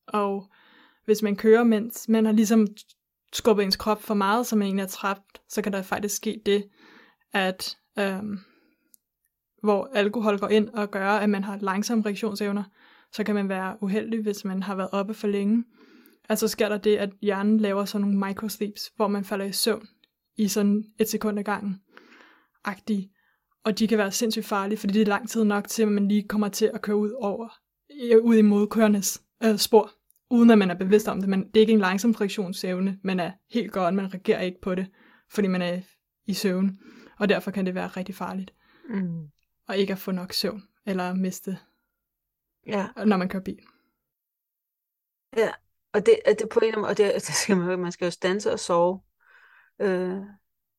Og 0.06 0.50
hvis 1.04 1.22
man 1.22 1.36
kører, 1.36 1.64
mens 1.64 2.08
man 2.08 2.24
har 2.24 2.32
ligesom 2.32 2.66
skubbet 3.32 3.64
ens 3.64 3.76
krop 3.76 4.02
for 4.02 4.14
meget, 4.14 4.46
så 4.46 4.56
man 4.56 4.66
egentlig 4.66 4.82
er 4.82 4.88
træt, 4.88 5.22
så 5.48 5.62
kan 5.62 5.72
der 5.72 5.82
faktisk 5.82 6.16
ske 6.16 6.42
det, 6.46 6.68
at 7.32 7.78
øhm, 7.98 8.38
hvor 9.62 9.90
alkohol 9.94 10.38
går 10.38 10.48
ind 10.48 10.68
og 10.68 10.90
gør, 10.90 11.10
at 11.10 11.30
man 11.30 11.44
har 11.44 11.58
langsomme 11.58 12.04
reaktionsevner, 12.04 12.64
så 13.12 13.24
kan 13.24 13.34
man 13.34 13.48
være 13.48 13.76
uheldig, 13.80 14.22
hvis 14.22 14.44
man 14.44 14.62
har 14.62 14.74
været 14.74 14.90
oppe 14.92 15.14
for 15.14 15.26
længe. 15.26 15.64
Altså 16.28 16.48
sker 16.48 16.68
der 16.68 16.78
det, 16.78 16.96
at 16.96 17.10
hjernen 17.22 17.60
laver 17.60 17.84
sådan 17.84 18.08
nogle 18.08 18.26
microsleeps, 18.26 18.92
hvor 18.96 19.08
man 19.08 19.24
falder 19.24 19.44
i 19.44 19.52
søvn 19.52 19.86
i 20.36 20.48
sådan 20.48 20.84
et 20.98 21.08
sekund 21.08 21.38
ad 21.38 21.44
gangen. 21.44 21.80
Agtig. 22.64 23.10
Og 23.64 23.78
de 23.78 23.88
kan 23.88 23.98
være 23.98 24.12
sindssygt 24.12 24.46
farlige, 24.46 24.78
fordi 24.78 24.92
det 24.92 25.02
er 25.02 25.06
lang 25.06 25.28
tid 25.28 25.44
nok 25.44 25.68
til, 25.68 25.82
at 25.82 25.88
man 25.88 26.08
lige 26.08 26.28
kommer 26.28 26.48
til 26.48 26.70
at 26.74 26.82
køre 26.82 26.96
ud 26.96 27.10
over, 27.10 27.48
ud 28.22 28.36
imod 28.36 28.66
kørendes 28.66 29.22
øh, 29.44 29.58
spor, 29.58 29.90
uden 30.30 30.50
at 30.50 30.58
man 30.58 30.70
er 30.70 30.74
bevidst 30.74 31.08
om 31.08 31.20
det. 31.20 31.28
Men 31.28 31.46
det 31.48 31.56
er 31.56 31.60
ikke 31.60 31.72
en 31.72 31.78
langsom 31.78 32.12
reaktionsevne, 32.12 32.98
man 33.02 33.20
er 33.20 33.32
helt 33.50 33.72
godt, 33.72 33.94
man 33.94 34.14
reagerer 34.14 34.40
ikke 34.40 34.60
på 34.62 34.74
det, 34.74 34.86
fordi 35.30 35.48
man 35.48 35.62
er 35.62 35.80
i 36.26 36.34
søvn. 36.34 36.78
Og 37.18 37.28
derfor 37.28 37.50
kan 37.50 37.66
det 37.66 37.74
være 37.74 37.86
rigtig 37.88 38.14
farligt. 38.14 38.54
Mm. 38.88 39.28
Og 39.68 39.76
ikke 39.76 39.92
at 39.92 39.98
få 39.98 40.10
nok 40.12 40.32
søvn, 40.32 40.62
eller 40.86 41.14
miste, 41.14 41.58
Ja. 42.66 42.86
når 43.06 43.16
man 43.16 43.28
kører 43.28 43.42
bil. 43.42 43.60
Ja, 45.36 45.50
og 45.94 46.06
det, 46.06 46.18
det 46.26 46.48
på 46.48 46.60
en 46.62 46.74
måde, 46.76 46.88
og 46.88 46.96
det, 46.96 47.12
det 47.26 47.34
skal 47.34 47.56
man, 47.56 47.78
man 47.78 47.92
skal 47.92 48.04
jo 48.04 48.10
stanse 48.10 48.52
og 48.52 48.60
sove, 48.60 49.00
øh, 49.80 50.18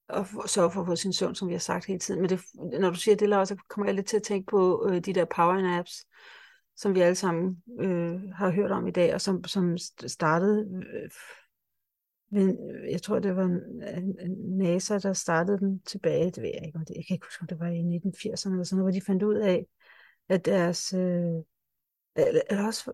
og 0.09 0.49
sørge 0.49 0.71
for 0.71 0.81
at 0.81 0.87
få 0.87 0.95
sin 0.95 1.13
søvn, 1.13 1.35
som 1.35 1.47
vi 1.47 1.53
har 1.53 1.59
sagt 1.59 1.85
hele 1.85 1.99
tiden. 1.99 2.21
Men 2.21 2.29
det, 2.29 2.39
når 2.79 2.89
du 2.89 2.95
siger 2.95 3.15
det, 3.15 3.29
Laura, 3.29 3.45
så 3.45 3.55
kommer 3.69 3.87
jeg 3.87 3.95
lidt 3.95 4.07
til 4.07 4.17
at 4.17 4.23
tænke 4.23 4.45
på 4.49 4.89
øh, 4.89 4.99
de 4.99 5.13
der 5.13 5.25
power 5.25 5.61
naps, 5.61 6.05
som 6.75 6.95
vi 6.95 7.01
alle 7.01 7.15
sammen 7.15 7.63
øh, 7.79 8.21
har 8.35 8.49
hørt 8.49 8.71
om 8.71 8.87
i 8.87 8.91
dag, 8.91 9.13
og 9.13 9.21
som, 9.21 9.43
som 9.43 9.77
startede, 10.07 10.83
øh, 10.93 11.09
men 12.31 12.57
jeg 12.91 13.01
tror, 13.01 13.19
det 13.19 13.35
var 13.35 13.59
NASA, 14.57 14.97
der 14.97 15.13
startede 15.13 15.59
den 15.59 15.79
tilbage, 15.79 16.31
det 16.31 16.43
ved 16.43 16.51
jeg 16.53 16.65
ikke, 16.65 16.79
om 16.79 16.85
det, 16.85 16.95
jeg 16.95 17.03
kan 17.07 17.13
ikke 17.13 17.25
huske, 17.25 17.41
om 17.41 17.47
det 17.47 17.59
var 17.59 17.67
i 17.67 17.79
1980'erne 17.79 18.51
eller 18.51 18.63
sådan 18.63 18.77
noget, 18.77 18.83
hvor 18.83 18.91
de 18.91 19.05
fandt 19.05 19.23
ud 19.23 19.35
af, 19.35 19.65
at 20.29 20.45
deres, 20.45 20.93
øh, 20.93 21.33
eller, 22.15 22.41
eller 22.49 22.65
også, 22.65 22.91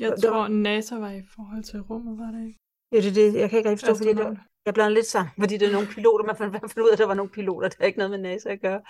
jeg 0.00 0.14
tror, 0.22 0.48
NASA 0.48 0.94
var 0.98 1.10
i 1.10 1.22
forhold 1.34 1.62
til 1.62 1.80
rummet, 1.80 2.18
var 2.18 2.30
det 2.30 2.46
ikke? 2.46 2.58
Ja, 2.92 2.96
det 2.96 3.08
er 3.08 3.12
det. 3.12 3.40
Jeg 3.40 3.50
kan 3.50 3.58
ikke 3.58 3.70
rigtig 3.70 3.86
forstå, 3.86 4.04
fordi 4.04 4.14
det, 4.18 4.38
jeg 4.66 4.74
blander 4.74 4.94
lidt 4.94 5.06
sammen, 5.06 5.32
fordi 5.40 5.56
det 5.56 5.68
er 5.68 5.72
nogle 5.72 5.88
piloter. 5.88 6.24
Man 6.24 6.36
fandt 6.36 6.56
i 6.56 6.58
hvert 6.58 6.70
fald 6.70 6.84
ud 6.84 6.88
af, 6.88 6.92
at 6.92 6.98
der 6.98 7.06
var 7.06 7.14
nogle 7.14 7.30
piloter. 7.30 7.68
Det 7.68 7.78
har 7.80 7.86
ikke 7.86 7.98
noget 7.98 8.10
med 8.10 8.18
NASA 8.18 8.48
at 8.48 8.60
gøre. 8.60 8.80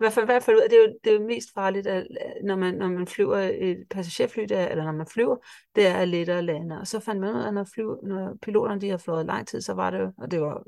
Man 0.00 0.12
fandt 0.12 0.24
i 0.24 0.32
hvert 0.32 0.42
fald 0.42 0.56
ud 0.56 0.60
af, 0.60 0.64
at 0.64 0.70
det 0.70 0.78
er 0.78 0.82
jo, 0.82 0.94
det 1.04 1.10
er 1.12 1.14
jo 1.20 1.26
mest 1.26 1.54
farligt, 1.54 1.86
at, 1.86 2.06
når, 2.44 2.56
man, 2.56 2.74
når 2.74 2.88
man 2.88 3.06
flyver 3.06 3.36
et 3.38 3.84
passagerfly, 3.90 4.42
der, 4.48 4.68
eller 4.68 4.84
når 4.84 4.92
man 4.92 5.06
flyver, 5.06 5.36
det 5.76 5.86
er 5.86 5.94
at 5.94 6.08
lette 6.08 6.36
og 6.36 6.44
lande. 6.44 6.80
Og 6.80 6.86
så 6.86 7.00
fandt 7.00 7.20
man 7.20 7.34
ud 7.34 7.40
af, 7.40 7.48
at 7.48 7.54
når, 7.54 7.64
flyv, 7.74 7.98
når 8.02 8.36
piloterne 8.42 8.80
de 8.80 8.88
har 8.88 8.96
flået 8.96 9.26
lang 9.26 9.46
tid, 9.48 9.60
så 9.60 9.74
var 9.74 9.90
det 9.90 9.98
jo, 9.98 10.12
og 10.18 10.30
det 10.30 10.40
var 10.40 10.62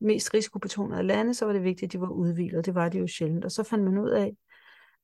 mest 0.00 0.34
risikobetonet 0.34 0.98
at 0.98 1.04
lande, 1.04 1.34
så 1.34 1.46
var 1.46 1.52
det 1.52 1.64
vigtigt, 1.64 1.88
at 1.88 1.92
de 1.92 2.00
var 2.00 2.10
udvildet. 2.10 2.66
Det 2.66 2.74
var 2.74 2.88
de 2.88 2.98
jo 2.98 3.06
sjældent. 3.06 3.44
Og 3.44 3.52
så 3.52 3.62
fandt 3.62 3.84
man 3.84 3.98
ud 3.98 4.10
af, 4.10 4.32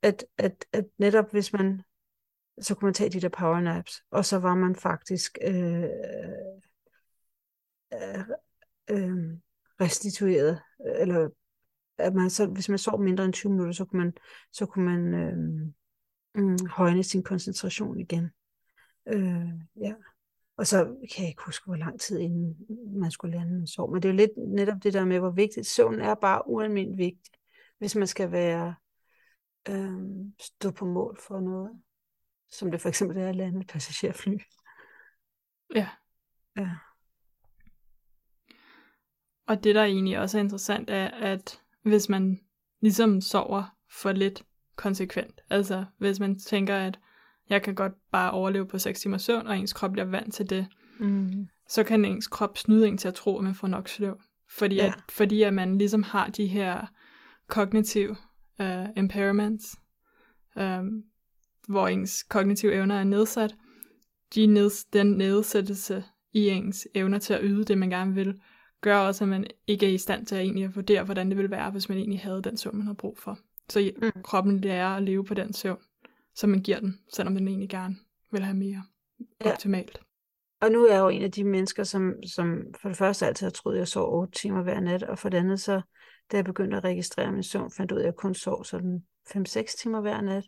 at, 0.03 0.25
at, 0.39 0.65
at 0.73 0.85
netop 0.99 1.31
hvis 1.31 1.53
man 1.53 1.83
så 2.61 2.75
kunne 2.75 2.87
man 2.87 2.95
tage 2.95 3.11
de 3.11 3.21
der 3.21 3.29
power 3.29 3.61
naps, 3.61 4.03
og 4.11 4.25
så 4.25 4.39
var 4.39 4.55
man 4.55 4.77
faktisk 4.77 5.39
øh, 5.43 5.85
øh, 7.95 8.25
øh, 8.91 9.39
restitueret, 9.81 10.61
eller 10.97 11.29
at 11.99 12.15
man 12.15 12.31
så, 12.31 12.47
hvis 12.47 12.69
man 12.69 12.79
sov 12.79 13.03
mindre 13.03 13.25
end 13.25 13.33
20 13.33 13.53
minutter, 13.53 13.73
så 13.73 13.85
kunne 13.85 14.05
man, 14.05 14.13
så 14.53 14.67
kunne 14.67 14.85
man 14.85 15.15
øh, 15.15 15.37
øh, 16.37 16.69
højne 16.69 17.03
sin 17.03 17.23
koncentration 17.23 18.01
igen. 18.01 18.31
Øh, 19.09 19.49
ja. 19.81 19.95
Og 20.57 20.67
så 20.67 20.85
kan 20.85 21.23
jeg 21.23 21.29
ikke 21.29 21.43
huske, 21.47 21.67
hvor 21.67 21.77
lang 21.77 22.01
tid 22.01 22.19
inden 22.19 22.57
man 23.01 23.11
skulle 23.11 23.37
lande 23.39 23.57
en 23.57 23.67
sov. 23.67 23.93
Men 23.93 24.03
det 24.03 24.09
er 24.09 24.13
jo 24.13 24.17
lidt 24.17 24.31
netop 24.37 24.83
det 24.83 24.93
der 24.93 25.05
med, 25.05 25.19
hvor 25.19 25.31
vigtigt. 25.31 25.67
Søvn 25.67 26.01
er 26.01 26.15
bare 26.15 26.49
ualmindeligt 26.49 26.99
vigtigt, 26.99 27.37
hvis 27.79 27.97
man 27.97 28.07
skal 28.07 28.33
være 28.33 28.75
øh, 29.69 30.01
stå 30.41 30.71
på 30.71 30.85
mål 30.85 31.19
for 31.21 31.41
noget. 31.41 31.71
Som 32.51 32.71
det 32.71 32.81
for 32.81 32.89
eksempel 32.89 33.17
er 33.19 33.29
at 33.29 33.37
lande 33.37 33.61
et 33.61 33.67
passagerfly. 33.67 34.37
Ja. 35.75 35.89
Ja. 36.57 36.71
Og 39.47 39.65
det, 39.65 39.75
der 39.75 39.85
egentlig 39.85 40.19
også 40.19 40.39
er 40.39 40.43
interessant, 40.43 40.91
er, 40.91 41.07
at 41.11 41.61
hvis 41.83 42.09
man 42.09 42.41
ligesom 42.81 43.21
sover 43.21 43.77
for 43.91 44.13
lidt 44.13 44.43
konsekvent, 44.77 45.41
altså 45.51 45.85
hvis 45.99 46.21
man 46.21 46.39
tænker, 46.39 46.77
at 46.77 46.99
jeg 47.49 47.63
kan 47.63 47.75
godt 47.75 47.93
bare 48.13 48.31
overleve 48.31 48.67
på 48.69 48.79
6 48.79 49.01
timer 49.01 49.19
søvn, 49.19 49.47
og 49.47 49.59
ens 49.59 49.73
krop 49.73 49.93
bliver 49.93 50.05
vant 50.07 50.35
til 50.35 50.51
det, 50.51 50.67
Mm. 51.01 51.49
så 51.69 51.85
kan 51.85 52.05
ens 52.05 52.29
krop 52.29 52.59
snyde 52.59 52.89
en 52.89 52.99
til 52.99 53.09
at 53.09 53.15
tro, 53.15 53.39
at 53.39 53.45
man 53.45 53.55
får 53.55 53.69
nok 53.69 53.89
søvn. 53.89 54.21
Fordi, 54.51 54.75
Ja. 54.77 54.87
at, 54.87 54.95
fordi 55.11 55.43
at 55.43 55.55
man 55.55 55.79
ligesom 55.79 56.03
har 56.03 56.29
de 56.29 56.47
her 56.47 56.87
kognitive 57.47 58.17
uh, 58.61 58.87
impairments, 58.97 59.77
um, 60.57 61.05
hvor 61.69 61.89
ens 61.89 62.23
kognitive 62.23 62.75
evner 62.75 62.95
er 62.95 63.05
nedsat. 63.05 63.55
De 64.35 64.47
neds, 64.47 64.85
den 64.85 65.07
nedsættelse 65.07 66.05
i 66.33 66.49
ens 66.49 66.89
evner 66.95 67.19
til 67.19 67.35
at 67.35 67.41
yde 67.43 67.65
det, 67.65 67.79
man 67.79 67.91
gerne 67.91 68.15
vil, 68.15 68.41
gør 68.81 68.97
også, 68.97 69.25
at 69.25 69.29
man 69.29 69.47
ikke 69.67 69.87
er 69.87 69.91
i 69.91 69.99
stand 69.99 70.27
til 70.27 70.35
at 70.35 70.41
egentlig 70.43 70.65
at 70.65 70.77
vurdere, 70.77 71.05
hvordan 71.05 71.29
det 71.29 71.37
ville 71.37 71.51
være, 71.51 71.71
hvis 71.71 71.89
man 71.89 71.99
egentlig 71.99 72.21
havde 72.21 72.43
den 72.43 72.57
søvn, 72.57 72.77
man 72.77 72.87
har 72.87 72.95
brug 72.95 73.19
for. 73.19 73.39
Så 73.69 73.93
Mm. 74.03 74.23
kroppen 74.23 74.61
lærer 74.61 74.89
at 74.97 75.03
leve 75.03 75.25
på 75.25 75.35
den 75.35 75.53
søvn, 75.53 75.79
som 76.35 76.51
man 76.51 76.61
giver 76.61 76.81
den, 76.81 76.99
selvom 77.13 77.35
den 77.35 77.49
egentlig 77.49 77.69
gerne 77.69 77.97
vil 78.33 78.43
have 78.43 78.57
mere 78.57 78.83
Ja. 79.45 79.53
optimalt. 79.53 80.01
Og 80.61 80.71
nu 80.73 80.85
er 80.87 80.93
jeg 80.93 81.01
jo 81.01 81.09
en 81.09 81.23
af 81.23 81.33
de 81.33 81.45
mennesker, 81.45 81.85
som, 81.85 82.13
som 82.27 82.59
for 82.83 82.89
det 82.89 82.99
første 82.99 83.27
altid 83.27 83.47
har 83.47 83.51
troet, 83.51 83.75
at 83.75 83.79
jeg 83.79 83.89
sov 83.89 84.21
8 84.21 84.33
timer 84.33 84.63
hver 84.63 84.81
nat, 84.81 85.03
og 85.03 85.19
for 85.19 85.29
det 85.29 85.39
andet 85.39 85.61
så, 85.61 85.81
da 86.33 86.37
jeg 86.37 86.45
begyndte 86.45 86.77
at 86.77 86.85
registrere 86.85 87.33
min 87.33 87.43
søvn, 87.43 87.71
fandt 87.71 87.93
ud 87.93 87.97
af, 87.97 88.03
at 88.03 88.07
jeg 88.07 88.15
kun 88.15 88.35
sov 88.35 88.65
sådan 88.65 89.05
5-6 89.29 89.77
timer 89.83 90.01
hver 90.01 90.21
nat. 90.21 90.45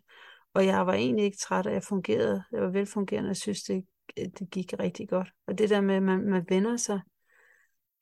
Og 0.53 0.65
jeg 0.65 0.87
var 0.87 0.93
egentlig 0.93 1.25
ikke 1.25 1.37
træt, 1.37 1.67
og 1.67 1.73
jeg 1.73 1.83
fungerede. 1.83 2.43
Jeg 2.51 2.61
var 2.61 2.69
velfungerende, 2.69 3.27
og 3.27 3.29
jeg 3.29 3.37
synes, 3.37 3.63
det, 3.63 3.85
det 4.17 4.49
gik 4.51 4.73
rigtig 4.79 5.09
godt. 5.09 5.31
Og 5.47 5.57
det 5.57 5.69
der 5.69 5.81
med, 5.81 5.95
at 5.95 6.03
man, 6.03 6.29
man 6.29 6.45
vender 6.49 6.77
sig, 6.77 6.99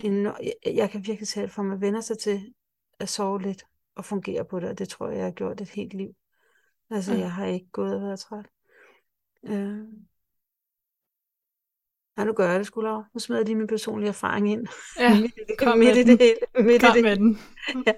jeg, 0.03 0.53
jeg 0.65 0.89
kan 0.89 1.05
virkelig 1.05 1.27
tale 1.27 1.49
for, 1.49 1.61
at 1.61 1.65
man 1.67 1.81
vender 1.81 2.01
sig 2.01 2.17
til 2.17 2.53
at 2.99 3.09
sove 3.09 3.41
lidt 3.41 3.63
og 3.95 4.05
fungere 4.05 4.45
på 4.45 4.59
det, 4.59 4.69
og 4.69 4.79
det 4.79 4.89
tror 4.89 5.07
jeg, 5.09 5.17
jeg 5.17 5.25
har 5.25 5.31
gjort 5.31 5.61
et 5.61 5.69
helt 5.69 5.93
liv. 5.93 6.09
Altså, 6.89 7.13
Mm. 7.13 7.19
jeg 7.19 7.31
har 7.31 7.45
ikke 7.45 7.67
gået 7.71 7.95
og 7.95 8.01
været 8.01 8.19
træt. 8.19 8.45
Øh. 9.43 9.79
Ja, 12.17 12.23
nu 12.23 12.33
gør 12.33 12.49
jeg 12.49 12.59
det 12.59 12.67
sgu, 12.67 12.81
Laura. 12.81 13.03
Nu 13.13 13.19
smider 13.19 13.39
jeg 13.39 13.45
lige 13.45 13.55
min 13.55 13.67
personlige 13.67 14.09
erfaring 14.09 14.51
ind. 14.51 14.67
Ja, 14.99 15.09
midt 15.21 15.33
i 15.37 15.39
det, 15.47 15.57
kom 15.59 15.77
midt 15.77 15.95
med 15.95 15.97
i 15.97 16.03
den. 16.03 16.17
det 16.17 16.25
hele. 16.55 16.65
Midt 16.67 16.83
i 16.83 16.85
Kom 16.85 16.93
det 16.93 17.03
med 17.03 17.15
den. 17.17 17.37
Ja. 17.87 17.93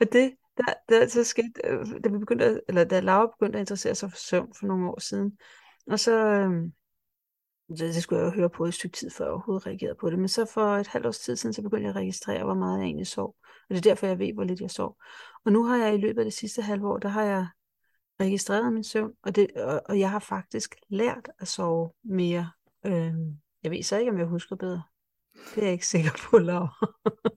og 0.00 0.12
det, 0.12 0.36
der, 0.56 0.74
der 0.88 1.06
så 1.08 1.24
skete, 1.24 1.52
øh, 1.64 1.86
da 2.04 2.08
vi 2.08 2.18
begyndte, 2.18 2.44
at- 2.44 2.60
eller 2.68 2.84
da 2.84 3.00
Laura 3.00 3.26
begyndte 3.26 3.58
at 3.58 3.62
interessere 3.62 3.94
sig 3.94 4.10
for 4.10 4.18
søvn 4.18 4.54
for 4.58 4.66
nogle 4.66 4.90
år 4.90 5.00
siden, 5.00 5.38
og 5.86 6.00
så, 6.00 6.12
øh, 6.26 6.50
det, 7.68 7.78
det 7.78 8.02
skulle 8.02 8.22
jeg 8.22 8.26
jo 8.26 8.36
høre 8.36 8.50
på 8.50 8.64
i 8.64 8.68
et 8.68 8.74
stykke 8.74 8.96
tid, 8.96 9.10
før 9.10 9.24
jeg 9.24 9.32
overhovedet 9.32 9.66
reagerede 9.66 9.96
på 10.00 10.10
det, 10.10 10.18
men 10.18 10.28
så 10.28 10.44
for 10.44 10.76
et 10.76 10.86
halvt 10.86 11.06
års 11.06 11.18
tid 11.18 11.36
siden, 11.36 11.52
så 11.52 11.62
begyndte 11.62 11.82
jeg 11.82 11.90
at 11.90 11.96
registrere, 11.96 12.44
hvor 12.44 12.54
meget 12.54 12.78
jeg 12.78 12.84
egentlig 12.84 13.06
sov. 13.06 13.36
Og 13.38 13.68
det 13.68 13.76
er 13.76 13.80
derfor, 13.90 14.06
jeg 14.06 14.18
ved, 14.18 14.32
hvor 14.34 14.44
lidt 14.44 14.60
jeg 14.60 14.70
sov. 14.70 14.96
Og 15.44 15.52
nu 15.52 15.64
har 15.64 15.76
jeg 15.76 15.94
i 15.94 15.98
løbet 15.98 16.18
af 16.18 16.24
det 16.24 16.34
sidste 16.34 16.62
halve 16.62 16.88
år, 16.88 16.98
der 16.98 17.08
har 17.08 17.22
jeg 17.22 17.46
registreret 18.20 18.72
min 18.72 18.84
søvn, 18.84 19.12
og, 19.22 19.36
det, 19.36 19.50
og, 19.56 19.82
og 19.88 19.98
jeg 19.98 20.10
har 20.10 20.18
faktisk 20.18 20.74
lært 20.88 21.28
at 21.38 21.48
sove 21.48 21.92
mere. 22.04 22.50
Øh, 22.86 23.14
jeg 23.62 23.70
ved 23.70 23.82
så 23.82 23.96
ikke, 23.98 24.10
om 24.10 24.18
jeg 24.18 24.26
husker 24.26 24.56
bedre. 24.56 24.82
Det 25.54 25.58
er 25.58 25.62
jeg 25.62 25.72
ikke 25.72 25.86
sikker 25.86 26.10
på, 26.30 26.38
Laura. 26.38 26.86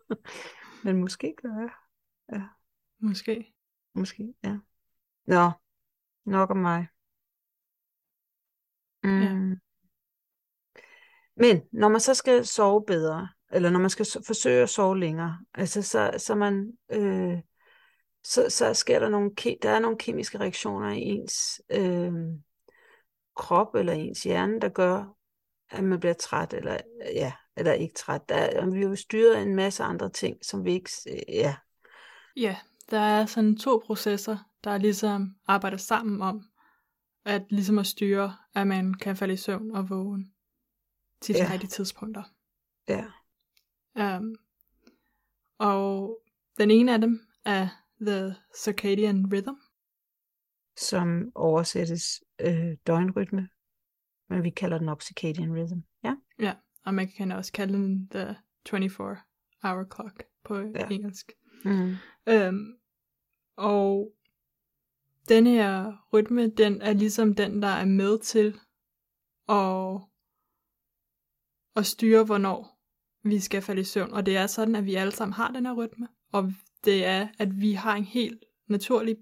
Men 0.84 1.02
måske 1.02 1.34
gør 1.42 1.60
jeg. 1.60 1.70
Måske. 3.00 3.54
Måske, 3.94 4.34
ja. 4.44 4.58
Nå, 5.26 5.52
nok 6.26 6.50
om 6.50 6.58
mig. 6.58 6.88
Mm. 9.04 9.22
Ja. 9.22 9.56
Men 11.36 11.62
når 11.72 11.90
man 11.90 12.02
så 12.02 12.14
skal 12.14 12.46
sove 12.46 12.86
bedre, 12.86 13.30
eller 13.52 13.70
når 13.70 13.80
man 13.80 13.90
skal 13.90 14.06
so- 14.06 14.24
forsøge 14.28 14.64
at 14.64 14.70
sove 14.70 15.00
længere, 15.00 15.40
altså 15.54 15.82
så, 15.82 16.14
så 16.18 16.36
man, 16.36 16.78
øh, 16.92 17.40
så, 18.24 18.50
så 18.50 18.74
sker 18.74 19.00
der 19.00 19.10
nogle, 19.10 19.32
der 19.62 19.70
er 19.70 19.80
nogle 19.80 19.98
kemiske 19.98 20.40
reaktioner 20.40 20.90
i 20.90 21.02
ens 21.02 21.62
øh, 21.70 22.14
krop 23.36 23.76
eller 23.76 23.94
ens 23.94 24.24
hjerne, 24.24 24.60
der 24.60 24.70
gør, 24.70 25.16
at 25.70 25.84
man 25.84 26.00
bliver 26.00 26.14
træt, 26.14 26.54
eller, 26.54 26.78
ja, 27.14 27.34
eller 27.58 27.74
ikke 27.74 27.94
træt. 27.94 28.30
Der, 28.30 28.36
er, 28.36 28.70
vi 28.70 28.80
er 28.80 28.88
jo 28.88 28.96
styret 28.96 29.36
af 29.36 29.42
en 29.42 29.56
masse 29.56 29.84
andre 29.84 30.10
ting, 30.10 30.46
som 30.46 30.66
vi 30.66 30.74
ikke... 30.74 30.90
Ja. 31.28 31.56
ja, 32.36 32.58
der 32.92 33.00
er 33.00 33.26
sådan 33.26 33.58
to 33.58 33.82
processer, 33.86 34.38
der 34.64 34.78
ligesom 34.78 35.36
arbejder 35.46 35.78
sammen 35.78 36.22
om, 36.22 36.44
at 37.26 37.46
ligesom 37.50 37.80
at 37.80 37.88
styre, 37.88 38.38
at 38.56 38.68
man 38.68 38.94
kan 38.94 39.16
falde 39.16 39.34
i 39.34 39.38
søvn 39.38 39.72
og 39.72 39.90
vågen 39.90 40.34
til 41.22 41.36
de 41.36 41.44
ja. 41.44 41.52
rigtige 41.52 41.70
tidspunkter. 41.70 42.24
Ja. 42.88 43.06
Um, 44.18 44.36
og 45.58 46.18
den 46.58 46.72
ene 46.72 46.94
af 46.94 47.02
dem 47.02 47.22
er 47.46 47.68
The 48.02 48.36
Circadian 48.58 49.34
Rhythm. 49.34 49.56
Som 50.78 51.32
oversættes 51.36 52.24
øh, 52.42 52.78
døgnrytme, 52.88 53.50
men 54.30 54.44
vi 54.44 54.50
kalder 54.50 54.78
den 54.78 54.86
nok 54.86 55.02
Circadian 55.02 55.54
Rhythm. 55.54 55.80
Ja. 56.04 56.16
Ja, 56.40 56.56
og 56.86 56.94
man 56.94 57.08
kan 57.18 57.32
også 57.32 57.52
kalde 57.52 57.74
den 57.74 58.10
The 58.10 58.36
24-hour 58.70 59.96
clock 59.96 60.24
på 60.44 60.58
ja. 60.58 60.88
engelsk. 60.92 61.32
Mm. 61.66 61.96
Um, 62.32 62.79
og 63.60 64.12
den 65.30 65.48
her 65.48 65.94
rytme, 66.14 66.48
den 66.48 66.82
er 66.82 66.94
ligesom 66.94 67.36
den, 67.36 67.62
der 67.62 67.68
er 67.68 67.86
med 67.86 68.20
til 68.20 68.60
at, 69.50 70.02
at 71.76 71.86
styre, 71.86 72.24
hvornår 72.24 72.80
vi 73.24 73.40
skal 73.40 73.62
falde 73.62 73.82
i 73.82 73.84
søvn. 73.84 74.14
Og 74.14 74.26
det 74.26 74.38
er 74.38 74.48
sådan, 74.48 74.76
at 74.76 74.86
vi 74.86 74.96
alle 74.96 75.12
sammen 75.12 75.34
har 75.34 75.52
den 75.52 75.66
her 75.66 75.74
rytme. 75.74 76.08
Og 76.32 76.54
det 76.86 77.06
er, 77.06 77.28
at 77.40 77.62
vi 77.62 77.74
har 77.74 77.96
en 77.96 78.04
helt 78.04 78.44
naturlig 78.68 79.18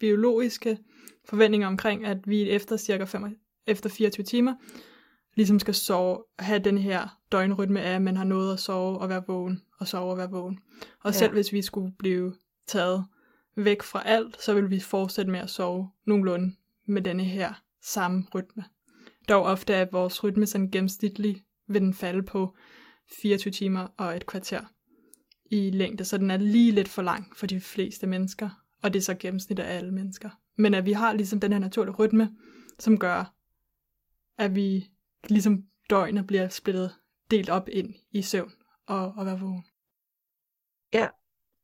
biologiske 0.00 0.78
forventninger 1.24 1.68
omkring, 1.68 2.04
at 2.04 2.18
vi 2.28 2.50
efter 2.50 2.76
cirka 2.76 3.04
5, 3.04 3.40
efter 3.66 3.90
24 3.90 4.24
timer, 4.24 4.54
ligesom 5.34 5.58
skal 5.58 5.74
sove, 5.74 6.24
have 6.38 6.58
den 6.58 6.78
her 6.78 7.18
døgnrytme 7.32 7.80
af, 7.80 7.94
at 7.94 8.02
man 8.02 8.16
har 8.16 8.24
nået 8.24 8.52
at 8.52 8.60
sove 8.60 8.98
og 8.98 9.08
være 9.08 9.24
vågen, 9.26 9.62
og 9.78 9.88
sove 9.88 10.10
og 10.10 10.18
være 10.18 10.30
vågen. 10.30 10.58
Og 11.00 11.12
ja. 11.12 11.18
selv 11.18 11.32
hvis 11.32 11.52
vi 11.52 11.62
skulle 11.62 11.92
blive 11.98 12.34
taget 12.66 13.04
væk 13.56 13.82
fra 13.82 14.02
alt, 14.04 14.42
så 14.42 14.54
vil 14.54 14.70
vi 14.70 14.80
fortsætte 14.80 15.30
med 15.30 15.40
at 15.40 15.50
sove 15.50 15.90
nogenlunde 16.04 16.56
med 16.86 17.02
denne 17.02 17.24
her 17.24 17.62
samme 17.80 18.26
rytme. 18.34 18.64
Dog 19.28 19.44
ofte 19.44 19.74
er 19.74 19.86
vores 19.92 20.24
rytme 20.24 20.46
sådan 20.46 20.70
gennemsnitlig, 20.70 21.44
vil 21.66 21.80
den 21.80 21.94
falde 21.94 22.22
på 22.22 22.56
24 23.20 23.52
timer 23.52 23.86
og 23.96 24.16
et 24.16 24.26
kvarter 24.26 24.60
i 25.50 25.70
længde, 25.70 26.04
så 26.04 26.18
den 26.18 26.30
er 26.30 26.36
lige 26.36 26.72
lidt 26.72 26.88
for 26.88 27.02
lang 27.02 27.36
for 27.36 27.46
de 27.46 27.60
fleste 27.60 28.06
mennesker, 28.06 28.50
og 28.82 28.92
det 28.92 28.98
er 28.98 29.02
så 29.02 29.14
gennemsnit 29.14 29.58
af 29.58 29.76
alle 29.76 29.92
mennesker. 29.92 30.30
Men 30.56 30.74
at 30.74 30.86
vi 30.86 30.92
har 30.92 31.12
ligesom 31.12 31.40
den 31.40 31.52
her 31.52 31.58
naturlige 31.58 31.94
rytme, 31.94 32.36
som 32.78 32.98
gør, 32.98 33.34
at 34.38 34.54
vi 34.54 34.90
ligesom 35.28 35.64
døgnet 35.90 36.26
bliver 36.26 36.48
splittet 36.48 36.94
delt 37.30 37.48
op 37.48 37.68
ind 37.68 37.94
i 38.10 38.22
søvn 38.22 38.52
og, 38.86 39.12
og 39.16 39.26
være 39.26 39.40
vågen. 39.40 39.64
Ja, 40.92 41.08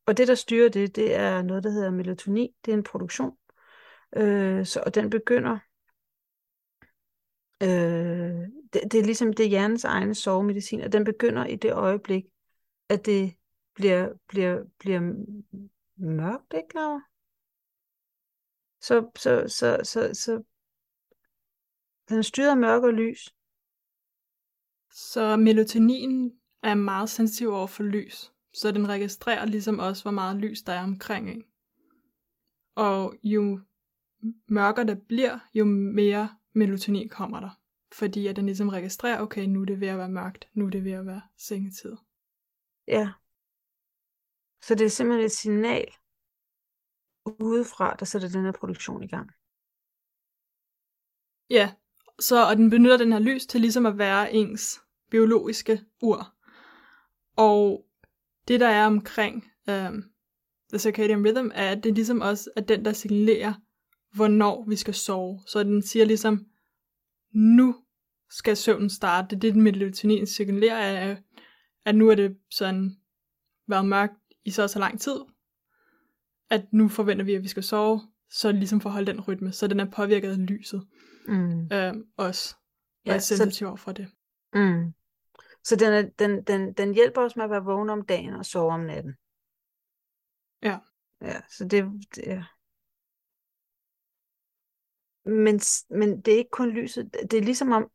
og 0.08 0.16
det, 0.16 0.28
der 0.28 0.34
styrer 0.34 0.68
det, 0.68 0.96
det 0.96 1.14
er 1.14 1.42
noget, 1.42 1.64
der 1.64 1.70
hedder 1.70 1.90
melatonin. 1.90 2.52
Det 2.64 2.72
er 2.72 2.76
en 2.76 2.82
produktion. 2.84 3.36
Øh, 4.16 4.66
så, 4.66 4.82
og 4.86 4.94
den 4.94 5.10
begynder... 5.10 5.58
Øh, 7.62 8.48
det, 8.72 8.92
det 8.92 8.94
er 8.94 9.04
ligesom 9.04 9.32
det 9.32 9.44
er 9.44 9.48
hjernens 9.48 9.84
egne 9.84 10.14
sovemedicin, 10.14 10.80
og 10.80 10.92
den 10.92 11.04
begynder 11.04 11.46
i 11.46 11.56
det 11.56 11.72
øjeblik, 11.72 12.24
at 12.88 13.06
det 13.06 13.34
bliver, 13.74 14.12
bliver, 14.28 14.64
bliver 14.78 15.00
mørkt, 15.96 16.54
ikke 16.54 16.74
Laura? 16.74 17.00
Så, 18.80 19.10
så, 19.16 19.44
så, 19.48 19.80
så, 19.82 20.10
så 20.14 20.42
den 22.08 22.22
styrer 22.22 22.54
mørke 22.54 22.86
og 22.86 22.92
lys. 22.92 23.34
Så 24.90 25.36
melatonin 25.36 26.32
er 26.62 26.74
meget 26.74 27.10
sensitiv 27.10 27.48
over 27.48 27.66
for 27.66 27.82
lys 27.82 28.32
så 28.54 28.70
den 28.72 28.88
registrerer 28.88 29.46
ligesom 29.46 29.78
også, 29.78 30.04
hvor 30.04 30.10
meget 30.10 30.36
lys 30.36 30.62
der 30.62 30.72
er 30.72 30.82
omkring 30.82 31.30
en. 31.30 31.44
Og 32.74 33.14
jo 33.22 33.60
mørkere 34.48 34.86
det 34.86 35.02
bliver, 35.02 35.38
jo 35.54 35.64
mere 35.64 36.36
melatonin 36.52 37.08
kommer 37.08 37.40
der. 37.40 37.50
Fordi 37.92 38.26
at 38.26 38.36
den 38.36 38.46
ligesom 38.46 38.68
registrerer, 38.68 39.20
okay, 39.20 39.44
nu 39.44 39.60
er 39.60 39.64
det 39.64 39.80
ved 39.80 39.88
at 39.88 39.98
være 39.98 40.08
mørkt, 40.08 40.48
nu 40.54 40.66
er 40.66 40.70
det 40.70 40.84
ved 40.84 40.92
at 40.92 41.06
være 41.06 41.22
sengetid. 41.36 41.96
Ja. 42.88 43.12
Så 44.62 44.74
det 44.74 44.84
er 44.84 44.90
simpelthen 44.90 45.26
et 45.26 45.32
signal 45.32 45.88
udefra, 47.40 47.96
der 47.98 48.04
sætter 48.04 48.28
den 48.28 48.44
her 48.44 48.52
produktion 48.52 49.02
i 49.02 49.06
gang. 49.06 49.30
Ja, 51.50 51.72
så 52.18 52.48
og 52.48 52.56
den 52.56 52.70
benytter 52.70 52.96
den 52.96 53.12
her 53.12 53.18
lys 53.18 53.46
til 53.46 53.60
ligesom 53.60 53.86
at 53.86 53.98
være 53.98 54.32
ens 54.32 54.80
biologiske 55.10 55.84
ur. 56.02 56.34
Og 57.36 57.87
det, 58.48 58.60
der 58.60 58.68
er 58.68 58.86
omkring 58.86 59.44
um, 59.68 60.04
The 60.70 60.78
Circadian 60.78 61.26
Rhythm, 61.26 61.50
er, 61.54 61.70
at 61.70 61.84
det 61.84 61.94
ligesom 61.94 62.20
også 62.20 62.50
er 62.56 62.60
den, 62.60 62.84
der 62.84 62.92
signalerer, 62.92 63.54
hvornår 64.14 64.64
vi 64.68 64.76
skal 64.76 64.94
sove. 64.94 65.40
Så 65.46 65.64
den 65.64 65.82
siger 65.82 66.04
ligesom, 66.04 66.46
nu 67.32 67.76
skal 68.30 68.56
søvnen 68.56 68.90
starte. 68.90 69.26
Det 69.28 69.36
er 69.36 69.40
det, 69.40 69.54
den 69.54 69.62
melatonin 69.62 70.26
signalerer, 70.26 70.76
er, 70.76 71.16
at 71.84 71.94
nu 71.94 72.08
er 72.08 72.14
det 72.14 72.36
sådan 72.50 72.96
været 73.68 73.86
mørkt 73.86 74.14
i 74.44 74.50
så 74.50 74.68
så 74.68 74.78
lang 74.78 75.00
tid, 75.00 75.16
at 76.50 76.72
nu 76.72 76.88
forventer 76.88 77.24
vi, 77.24 77.34
at 77.34 77.42
vi 77.42 77.48
skal 77.48 77.62
sove, 77.62 78.00
så 78.30 78.52
ligesom 78.52 78.80
for 78.80 78.88
at 78.88 78.92
holde 78.92 79.12
den 79.12 79.20
rytme, 79.20 79.52
så 79.52 79.66
den 79.66 79.80
er 79.80 79.90
påvirket 79.90 80.30
af 80.30 80.46
lyset 80.46 80.86
mm. 81.28 81.68
øhm, 81.72 82.04
også, 82.16 82.54
og 82.56 83.06
ja, 83.06 83.14
er 83.14 83.18
sensitiv 83.18 83.66
så... 83.66 83.76
for 83.76 83.92
det. 83.92 84.08
Mm. 84.54 84.92
Så 85.68 85.76
den, 85.76 85.92
er, 85.92 86.02
den, 86.18 86.42
den, 86.42 86.72
den 86.72 86.94
hjælper 86.94 87.22
os 87.22 87.36
med 87.36 87.44
at 87.44 87.50
være 87.50 87.64
vågen 87.64 87.90
om 87.90 88.02
dagen 88.02 88.34
og 88.34 88.46
sove 88.46 88.72
om 88.72 88.80
natten. 88.80 89.14
Ja. 90.62 90.78
Ja, 91.20 91.40
så 91.48 91.64
det, 91.64 91.84
det 92.14 92.22
ja. 92.26 92.44
Men, 95.24 95.60
men 95.90 96.20
det 96.20 96.34
er 96.34 96.38
ikke 96.38 96.50
kun 96.50 96.70
lyset. 96.70 97.14
Det 97.30 97.38
er 97.38 97.42
ligesom 97.42 97.72
om, 97.72 97.90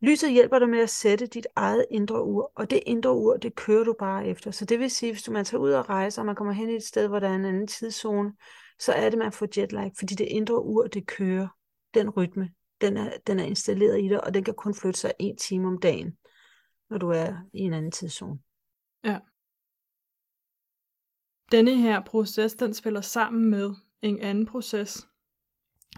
lyset 0.00 0.32
hjælper 0.32 0.58
dig 0.58 0.68
med 0.68 0.78
at 0.78 0.90
sætte 0.90 1.26
dit 1.26 1.46
eget 1.56 1.86
indre 1.90 2.24
ur, 2.24 2.52
og 2.54 2.70
det 2.70 2.82
indre 2.86 3.16
ur, 3.16 3.36
det 3.36 3.54
kører 3.54 3.84
du 3.84 3.94
bare 3.98 4.26
efter. 4.26 4.50
Så 4.50 4.64
det 4.64 4.78
vil 4.78 4.90
sige, 4.90 5.12
hvis 5.12 5.22
du 5.22 5.32
man 5.32 5.44
tager 5.44 5.62
ud 5.62 5.72
og 5.72 5.88
rejser, 5.88 6.22
og 6.22 6.26
man 6.26 6.36
kommer 6.36 6.52
hen 6.52 6.70
i 6.70 6.76
et 6.76 6.84
sted, 6.84 7.08
hvor 7.08 7.18
der 7.18 7.28
er 7.28 7.34
en 7.34 7.44
anden 7.44 7.66
tidszone, 7.66 8.32
så 8.78 8.92
er 8.92 9.10
det, 9.10 9.18
man 9.18 9.32
får 9.32 9.48
jetlag, 9.56 9.92
fordi 9.98 10.14
det 10.14 10.26
indre 10.26 10.62
ur, 10.62 10.86
det 10.86 11.06
kører 11.06 11.48
den 11.94 12.10
rytme, 12.10 12.50
den 12.80 12.96
er, 12.96 13.12
den 13.26 13.38
er 13.38 13.44
installeret 13.44 14.04
i 14.04 14.08
dig, 14.08 14.24
og 14.24 14.34
den 14.34 14.44
kan 14.44 14.54
kun 14.54 14.74
flytte 14.74 15.00
sig 15.00 15.12
en 15.18 15.36
time 15.36 15.68
om 15.68 15.80
dagen, 15.80 16.16
når 16.90 16.98
du 16.98 17.08
er 17.08 17.36
i 17.52 17.58
en 17.58 17.72
anden 17.72 17.92
tidszone. 17.92 18.38
Ja. 19.04 19.18
Denne 21.52 21.76
her 21.76 22.04
proces, 22.04 22.54
den 22.54 22.74
spiller 22.74 23.00
sammen 23.00 23.50
med 23.50 23.74
en 24.02 24.20
anden 24.20 24.46
proces, 24.46 25.08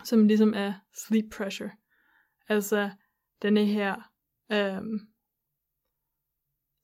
som 0.04 0.26
ligesom 0.26 0.54
er 0.54 0.74
sleep 0.94 1.24
pressure. 1.32 1.70
Altså 2.48 2.90
denne 3.42 3.66
her 3.66 4.12
øhm, 4.52 5.00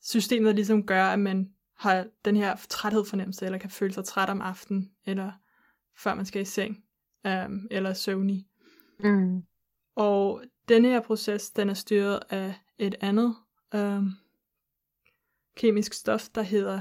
system, 0.03 0.45
der 0.45 0.53
ligesom 0.53 0.87
gør, 0.87 1.05
at 1.05 1.19
man 1.19 1.55
har 1.77 2.07
den 2.25 2.37
her 2.37 2.57
træthed 2.69 3.05
fornemmelse, 3.05 3.45
eller 3.45 3.59
kan 3.59 3.71
føle 3.71 3.93
sig 3.93 4.05
træt 4.05 4.29
om 4.29 4.41
aftenen, 4.41 4.95
eller 5.07 5.33
før 5.99 6.15
man 6.15 6.27
skal 6.27 6.43
i 6.43 6.45
seng, 6.45 6.85
øhm, 7.27 7.69
eller 7.71 7.93
søvnig. 7.93 8.49
Mm. 9.01 9.43
Og 9.97 10.43
denne 10.69 10.89
her 10.89 11.01
proces, 11.01 11.51
den 11.51 11.71
er 11.71 11.75
styret 11.75 12.21
af 12.31 12.55
et 12.79 12.95
andet 13.01 13.35
øhm, 13.75 14.11
kemisk 15.57 15.93
stof, 15.93 16.29
der 16.29 16.43
hedder 16.43 16.81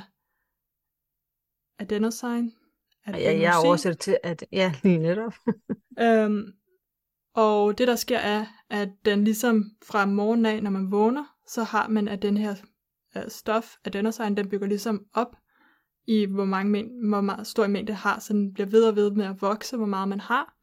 adenosine. 1.80 2.52
Ja, 3.08 3.39
jeg 3.39 3.54
oversætter 3.65 3.97
til, 3.97 4.17
at 4.23 4.45
ja, 4.52 4.73
lige 4.84 4.97
netop. 4.97 5.34
øhm, 6.06 6.54
og 7.34 7.78
det 7.78 7.88
der 7.88 7.95
sker 7.95 8.17
er, 8.17 8.45
at 8.69 8.89
den 9.06 9.23
ligesom 9.23 9.71
fra 9.86 10.06
morgenen 10.06 10.45
af, 10.45 10.63
når 10.63 10.71
man 10.71 10.91
vågner, 10.91 11.26
så 11.47 11.63
har 11.63 11.88
man 11.88 12.08
at 12.08 12.21
den 12.21 12.38
her 12.38 12.56
uh, 13.15 13.21
stof, 13.28 13.76
adenosine, 13.86 14.36
den 14.36 14.49
bygger 14.49 14.67
ligesom 14.67 15.06
op 15.13 15.36
i 16.08 16.26
hvor 16.26 16.45
mange 16.45 16.89
hvor 17.10 17.21
meget 17.21 17.47
stor 17.47 17.67
mængde 17.67 17.93
har, 17.93 18.19
så 18.19 18.34
den 18.34 18.54
bliver 18.54 18.67
ved 18.67 18.84
og 18.84 18.95
ved 18.95 19.12
med 19.12 19.26
at 19.26 19.41
vokse, 19.41 19.78
hvor 19.78 19.86
meget 19.86 20.08
man 20.08 20.19
har 20.19 20.54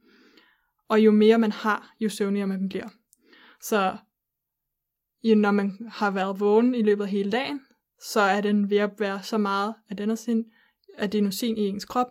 og 0.90 1.00
jo 1.00 1.10
mere 1.10 1.38
man 1.38 1.52
har, 1.52 1.94
jo 2.00 2.08
søvnigere 2.08 2.46
man 2.46 2.68
bliver. 2.68 2.88
Så 3.60 3.96
jo, 5.22 5.34
når 5.34 5.50
man 5.50 5.88
har 5.88 6.10
været 6.10 6.40
vågen 6.40 6.74
i 6.74 6.82
løbet 6.82 7.04
af 7.04 7.10
hele 7.10 7.30
dagen, 7.30 7.60
så 8.02 8.20
er 8.20 8.40
den 8.40 8.70
ved 8.70 8.76
at 8.76 8.90
være 8.98 9.22
så 9.22 9.38
meget 9.38 9.74
adenosin, 9.90 10.52
adenosin 10.98 11.56
i 11.56 11.60
ens 11.60 11.84
krop, 11.84 12.06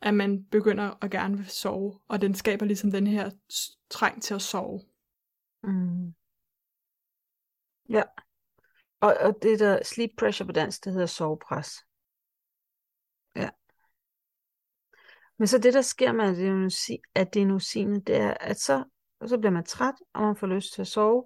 at 0.00 0.14
man 0.14 0.44
begynder 0.44 1.04
at 1.04 1.10
gerne 1.10 1.36
vil 1.36 1.46
sove, 1.46 2.00
og 2.08 2.20
den 2.20 2.34
skaber 2.34 2.66
ligesom 2.66 2.90
den 2.90 3.06
her 3.06 3.30
træng 3.90 4.22
til 4.22 4.34
at 4.34 4.42
sove. 4.42 4.80
Mm. 5.62 6.14
Ja. 7.88 8.02
Og, 9.00 9.16
og 9.20 9.42
det 9.42 9.58
der 9.58 9.82
sleep 9.84 10.10
pressure 10.18 10.46
på 10.46 10.52
dansk, 10.52 10.84
det 10.84 10.92
hedder 10.92 11.06
sovepres. 11.06 11.86
Ja. 13.36 13.48
Men 15.38 15.48
så 15.48 15.58
det, 15.58 15.74
der 15.74 15.82
sker 15.82 16.12
med 16.12 16.24
adenosinet, 17.14 18.06
det 18.06 18.16
er, 18.16 18.34
at 18.40 18.60
så, 18.60 18.84
så 19.26 19.38
bliver 19.38 19.52
man 19.52 19.64
træt, 19.64 19.94
og 20.14 20.22
man 20.22 20.36
får 20.36 20.46
lyst 20.46 20.74
til 20.74 20.80
at 20.80 20.86
sove, 20.86 21.24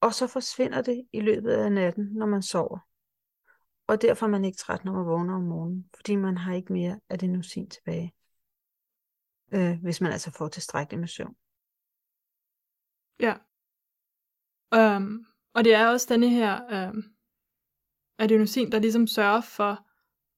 og 0.00 0.14
så 0.14 0.26
forsvinder 0.26 0.82
det 0.82 1.06
i 1.12 1.20
løbet 1.20 1.50
af 1.50 1.72
natten, 1.72 2.04
når 2.12 2.26
man 2.26 2.42
sover. 2.42 2.78
Og 3.86 4.02
derfor 4.02 4.26
er 4.26 4.30
man 4.30 4.44
ikke 4.44 4.58
træt, 4.58 4.84
når 4.84 4.92
man 4.92 5.06
vågner 5.06 5.34
om 5.34 5.42
morgenen, 5.42 5.90
fordi 5.96 6.16
man 6.16 6.36
har 6.36 6.54
ikke 6.54 6.72
mere 6.72 7.00
adenosin 7.08 7.70
tilbage, 7.70 8.14
øh, 9.54 9.82
hvis 9.82 10.00
man 10.00 10.12
altså 10.12 10.30
får 10.30 10.48
tilstrækkeligt 10.48 11.00
med 11.00 11.08
søvn. 11.08 11.36
Ja. 13.20 13.34
Um, 14.96 15.26
og 15.54 15.64
det 15.64 15.74
er 15.74 15.88
også 15.88 16.06
denne 16.10 16.28
her 16.28 16.88
um, 16.88 17.04
adenosin, 18.18 18.72
der 18.72 18.78
ligesom 18.78 19.06
sørger 19.06 19.40
for, 19.40 19.86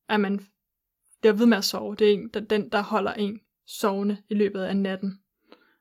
at 0.08 0.20
man 0.20 0.46
bliver 1.20 1.32
ved 1.32 1.46
med 1.46 1.56
at 1.56 1.64
sove. 1.64 1.96
Det 1.96 2.08
er 2.08 2.12
en, 2.12 2.28
der, 2.28 2.40
den, 2.40 2.68
der 2.68 2.82
holder 2.82 3.12
en 3.12 3.40
sovende 3.66 4.22
i 4.28 4.34
løbet 4.34 4.60
af 4.60 4.76
natten. 4.76 5.20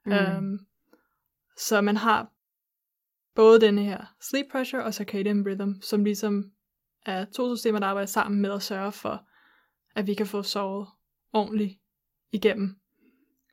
Mm. 0.05 0.13
Um, 0.37 0.59
så 1.57 1.81
man 1.81 1.97
har 1.97 2.31
både 3.35 3.61
den 3.61 3.77
her 3.77 4.05
sleep 4.21 4.45
pressure 4.51 4.83
og 4.83 4.93
circadian 4.93 5.47
rhythm, 5.47 5.81
som 5.81 6.03
ligesom 6.03 6.51
er 7.05 7.25
to 7.25 7.55
systemer, 7.55 7.79
der 7.79 7.87
arbejder 7.87 8.07
sammen 8.07 8.41
med 8.41 8.51
at 8.51 8.61
sørge 8.61 8.91
for, 8.91 9.27
at 9.95 10.07
vi 10.07 10.13
kan 10.13 10.27
få 10.27 10.43
sovet 10.43 10.87
ordentligt 11.33 11.79
igennem. 12.31 12.79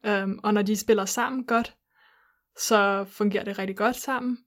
Um, 0.08 0.40
og 0.42 0.54
når 0.54 0.62
de 0.62 0.76
spiller 0.76 1.04
sammen 1.04 1.46
godt, 1.46 1.76
så 2.58 3.04
fungerer 3.04 3.44
det 3.44 3.58
rigtig 3.58 3.76
godt 3.76 3.96
sammen. 3.96 4.38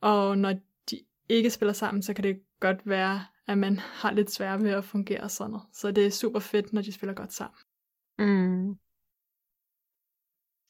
Og 0.00 0.38
når 0.38 0.52
de 0.90 1.00
ikke 1.28 1.50
spiller 1.50 1.72
sammen, 1.72 2.02
så 2.02 2.14
kan 2.14 2.24
det 2.24 2.40
godt 2.60 2.80
være, 2.84 3.26
at 3.46 3.58
man 3.58 3.78
har 3.78 4.12
lidt 4.12 4.30
svært 4.30 4.62
ved 4.62 4.70
at 4.70 4.84
fungere 4.84 5.28
sådan 5.28 5.50
noget. 5.50 5.66
Så 5.72 5.90
det 5.92 6.06
er 6.06 6.10
super 6.10 6.40
fedt, 6.40 6.72
når 6.72 6.82
de 6.82 6.92
spiller 6.92 7.14
godt 7.14 7.32
sammen. 7.32 7.58
Mm. 8.18 8.78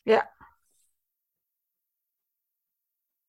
Ja. 0.06 0.20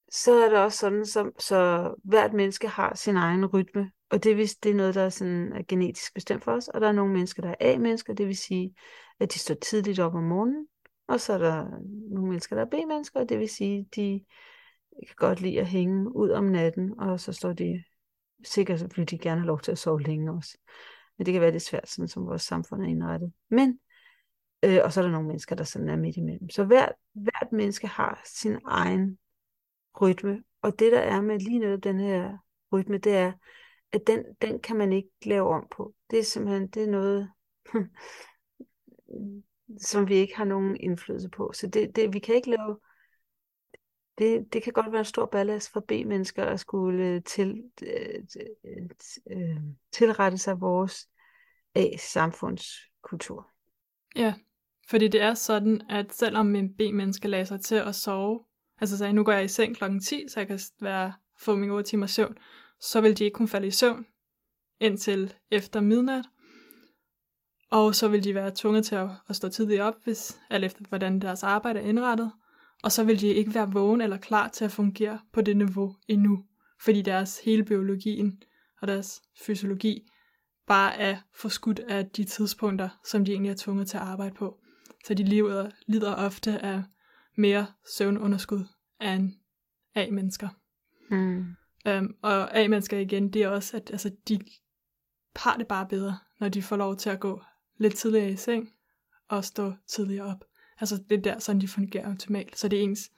Så 0.10 0.34
er 0.34 0.50
det 0.50 0.60
også 0.60 0.78
sådan, 0.78 1.06
som, 1.06 1.32
så 1.40 1.94
hvert 2.04 2.34
menneske 2.34 2.68
har 2.68 2.96
sin 2.96 3.16
egen 3.16 3.46
rytme, 3.46 3.92
og 4.10 4.24
det, 4.24 4.38
vil, 4.38 4.50
det 4.64 4.72
er 4.72 4.76
noget, 4.76 4.96
der 4.96 5.02
er, 5.02 5.10
sådan, 5.10 5.54
er 5.54 5.64
genetisk 5.68 6.14
bestemt 6.14 6.44
for 6.44 6.52
os, 6.52 6.68
og 6.68 6.82
der 6.82 6.88
er 6.88 6.92
nogle 6.92 7.14
mennesker, 7.14 7.42
der 7.42 7.50
er 7.50 7.56
A-mennesker, 7.60 8.14
det 8.14 8.28
vil 8.28 8.38
sige, 8.38 8.76
at 9.20 9.34
de 9.34 9.40
står 9.40 9.56
tidligt 9.56 10.00
op 10.00 10.16
om 10.16 10.24
morgenen, 10.24 10.68
og 11.08 11.20
så 11.20 11.34
er 11.34 11.38
der 11.38 11.66
nogle 12.14 12.30
mennesker, 12.30 12.56
der 12.56 12.66
er 12.66 12.70
B-mennesker, 12.70 13.20
og 13.20 13.30
det 13.30 13.40
vil 13.40 13.50
sige, 13.50 13.88
de 13.96 14.26
kan 15.08 15.16
godt 15.16 15.42
lide 15.42 15.60
at 15.60 15.68
hænge 15.68 16.16
ud 16.16 16.30
om 16.30 16.44
natten, 16.44 17.00
og 17.00 17.20
så 17.20 17.34
står 17.34 17.54
de 17.54 17.84
sikkert, 18.44 18.98
vil 18.98 19.10
de 19.10 19.18
gerne 19.18 19.42
have 19.42 19.48
lov 19.48 19.60
til 19.60 19.72
at 19.72 19.78
sove 19.78 20.02
længe 20.02 20.32
også. 20.32 20.58
Men 21.18 21.26
det 21.26 21.32
kan 21.32 21.42
være 21.42 21.52
lidt 21.52 21.64
svært, 21.64 21.90
sådan 21.90 22.08
som 22.08 22.26
vores 22.26 22.42
samfund 22.42 22.82
er 22.82 22.88
indrettet. 22.88 23.34
Men, 23.50 23.80
øh, 24.64 24.80
og 24.84 24.94
så 24.94 25.00
er 25.00 25.04
der 25.04 25.12
nogle 25.12 25.28
mennesker, 25.28 25.56
der 25.56 25.64
sådan 25.64 25.90
er 25.90 25.96
midt 25.96 26.18
imellem. 26.18 26.50
Så 26.50 26.64
hvert, 26.64 26.92
hvert 27.14 27.52
menneske 27.52 27.88
har 27.88 28.22
sin 28.26 28.58
egen 28.66 29.18
rytme, 30.02 30.44
og 30.62 30.80
det 30.80 30.92
der 30.92 31.00
er 31.00 31.22
med 31.22 31.40
lige 31.40 31.60
netop 31.60 31.84
den 31.84 32.00
her 32.00 32.38
rytme, 32.74 32.98
det 32.98 33.16
er, 33.16 33.32
at 33.92 34.02
den, 34.08 34.24
den 34.42 34.60
kan 34.60 34.76
man 34.76 34.94
ikke 34.94 35.10
lave 35.26 35.50
om 35.50 35.68
på. 35.72 35.94
Det 36.10 36.20
er 36.20 36.24
simpelthen, 36.24 36.68
det 36.68 36.84
er 36.84 36.88
noget, 36.88 37.32
som 39.90 40.10
vi 40.10 40.16
ikke 40.16 40.38
har 40.38 40.46
nogen 40.46 40.78
indflydelse 40.80 41.30
på. 41.30 41.52
Så 41.54 41.68
det, 41.68 41.96
det, 41.96 42.14
vi 42.14 42.20
kan 42.20 42.36
ikke 42.36 42.50
lave, 42.50 42.78
det, 44.18 44.54
det 44.54 44.64
kan 44.64 44.74
godt 44.74 44.92
være 44.92 45.00
en 45.00 45.06
stor 45.06 45.26
ballast 45.26 45.72
for 45.72 45.80
B-mennesker 45.80 46.46
at 46.46 46.60
skulle 46.60 47.06
øh, 47.06 47.24
til, 47.24 47.64
øh, 47.84 48.24
øh, 48.66 48.90
øh, 49.32 49.58
tilrette 49.92 50.38
sig 50.38 50.62
vores 50.62 51.10
A-samfundskultur. 51.76 53.48
Ja, 54.16 54.34
fordi 54.90 55.08
det 55.08 55.22
er 55.22 55.34
sådan, 55.34 55.82
at 55.90 56.14
selvom 56.14 56.56
en 56.56 56.74
B-menneske 56.74 57.28
lader 57.28 57.44
sig 57.44 57.62
til 57.62 57.76
at 57.76 57.96
sove, 57.96 58.44
altså 58.82 58.98
sagde, 58.98 59.14
nu 59.14 59.24
går 59.24 59.32
jeg 59.32 59.44
i 59.44 59.48
seng 59.48 59.76
klokken 59.76 60.00
10, 60.00 60.26
så 60.30 60.40
jeg 60.40 60.48
kan 60.48 60.60
være, 60.82 61.14
få 61.40 61.56
min 61.56 61.70
8 61.70 61.90
timer 61.90 62.08
søvn, 62.08 62.38
så 62.80 63.02
vil 63.02 63.18
de 63.18 63.24
ikke 63.24 63.36
kunne 63.36 63.48
falde 63.48 63.68
i 63.68 63.72
søvn 63.72 64.06
indtil 64.80 65.34
efter 65.52 65.82
midnat. 65.82 66.26
Og 67.72 67.96
så 67.96 68.08
vil 68.08 68.24
de 68.24 68.36
være 68.36 68.52
tvunget 68.56 68.86
til 68.86 68.96
at, 68.96 69.10
at 69.28 69.36
stå 69.36 69.50
tidligt 69.50 69.82
op, 69.82 69.96
hvis, 70.04 70.40
alt 70.50 70.66
efter 70.66 70.82
hvordan 70.90 71.20
deres 71.20 71.44
arbejde 71.44 71.80
er 71.80 71.84
indrettet. 71.84 72.32
Og 72.84 72.92
så 72.92 73.04
vil 73.04 73.22
de 73.22 73.28
ikke 73.28 73.54
være 73.54 73.72
vågen 73.72 74.02
eller 74.02 74.18
klar 74.18 74.48
til 74.48 74.66
at 74.66 74.72
fungere 74.72 75.20
på 75.34 75.42
det 75.42 75.58
niveau 75.58 75.96
endnu, 76.08 76.46
fordi 76.82 77.02
deres 77.02 77.40
hele 77.40 77.64
biologien 77.64 78.44
og 78.82 78.88
deres 78.88 79.22
fysiologi 79.46 80.08
bare 80.68 80.98
er 80.98 81.18
forskudt 81.36 81.80
af 81.80 82.10
de 82.10 82.24
tidspunkter, 82.24 82.90
som 83.06 83.26
de 83.26 83.32
egentlig 83.32 83.52
er 83.52 83.56
tvunget 83.56 83.88
til 83.88 83.98
at 83.98 84.04
arbejde 84.04 84.36
på. 84.36 84.60
Så 85.06 85.14
de 85.14 85.24
lider, 85.24 85.70
lider 85.88 86.16
ofte 86.16 86.60
af 86.60 86.84
mere 87.38 87.68
søvnunderskud 87.98 88.66
end 89.02 89.34
A-mennesker. 89.96 90.50
Mm. 91.12 91.46
Um, 91.90 92.16
og 92.22 92.58
A-mennesker 92.58 92.98
igen, 92.98 93.34
det 93.34 93.44
er 93.44 93.48
også, 93.48 93.78
at 93.78 93.92
altså, 93.92 94.12
de 94.28 94.40
har 95.36 95.58
det 95.58 95.68
bare 95.68 95.88
bedre, 95.88 96.18
når 96.40 96.50
de 96.50 96.62
får 96.62 96.78
lov 96.78 96.96
til 96.96 97.10
at 97.10 97.20
gå 97.20 97.42
lidt 97.78 97.96
tidligere 97.96 98.32
i 98.32 98.36
seng 98.36 98.74
og 99.28 99.46
stå 99.46 99.74
tidligere 99.88 100.26
op. 100.26 100.46
Altså 100.80 101.04
det 101.10 101.18
er 101.18 101.22
der, 101.22 101.40
sådan 101.40 101.62
de 101.62 101.68
fungerer 101.68 102.12
optimalt. 102.12 102.58
Så 102.58 102.68
det 102.68 102.80
er 102.80 102.84
ens, 102.84 103.12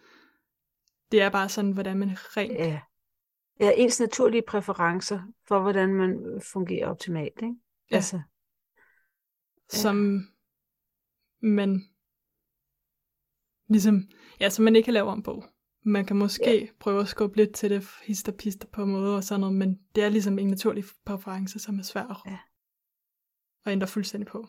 det 1.11 1.21
er 1.21 1.29
bare 1.29 1.49
sådan, 1.49 1.71
hvordan 1.71 1.97
man 1.97 2.09
rent... 2.09 2.53
Ja. 2.53 2.81
ja, 3.59 3.71
ens 3.75 3.99
naturlige 3.99 4.43
præferencer 4.47 5.21
for, 5.47 5.61
hvordan 5.61 5.93
man 5.93 6.41
fungerer 6.53 6.87
optimalt, 6.87 7.41
ikke? 7.41 7.55
Ja. 7.91 7.95
Altså, 7.95 8.21
som 9.69 10.27
man 11.41 11.81
ligesom, 13.69 14.03
ja, 14.39 14.49
som 14.49 14.65
man 14.65 14.75
ikke 14.75 14.85
kan 14.85 14.93
lave 14.93 15.07
om 15.07 15.23
på. 15.23 15.43
Man 15.83 16.05
kan 16.05 16.15
måske 16.15 16.61
ja. 16.61 16.67
prøve 16.79 17.01
at 17.01 17.07
skubbe 17.07 17.37
lidt 17.37 17.55
til 17.55 17.69
det 17.69 17.87
hister 18.03 18.31
pister 18.31 18.67
på 18.67 18.83
en 18.83 18.91
måde 18.91 19.15
og 19.15 19.23
sådan 19.23 19.39
noget, 19.39 19.55
men 19.55 19.79
det 19.95 20.03
er 20.03 20.09
ligesom 20.09 20.39
en 20.39 20.47
naturlig 20.47 20.83
præference, 21.05 21.59
som 21.59 21.79
er 21.79 21.83
svær 21.83 22.03
at, 22.03 22.17
ja. 22.25 22.39
at 23.65 23.71
ændre 23.71 23.87
fuldstændig 23.87 24.27
på. 24.27 24.47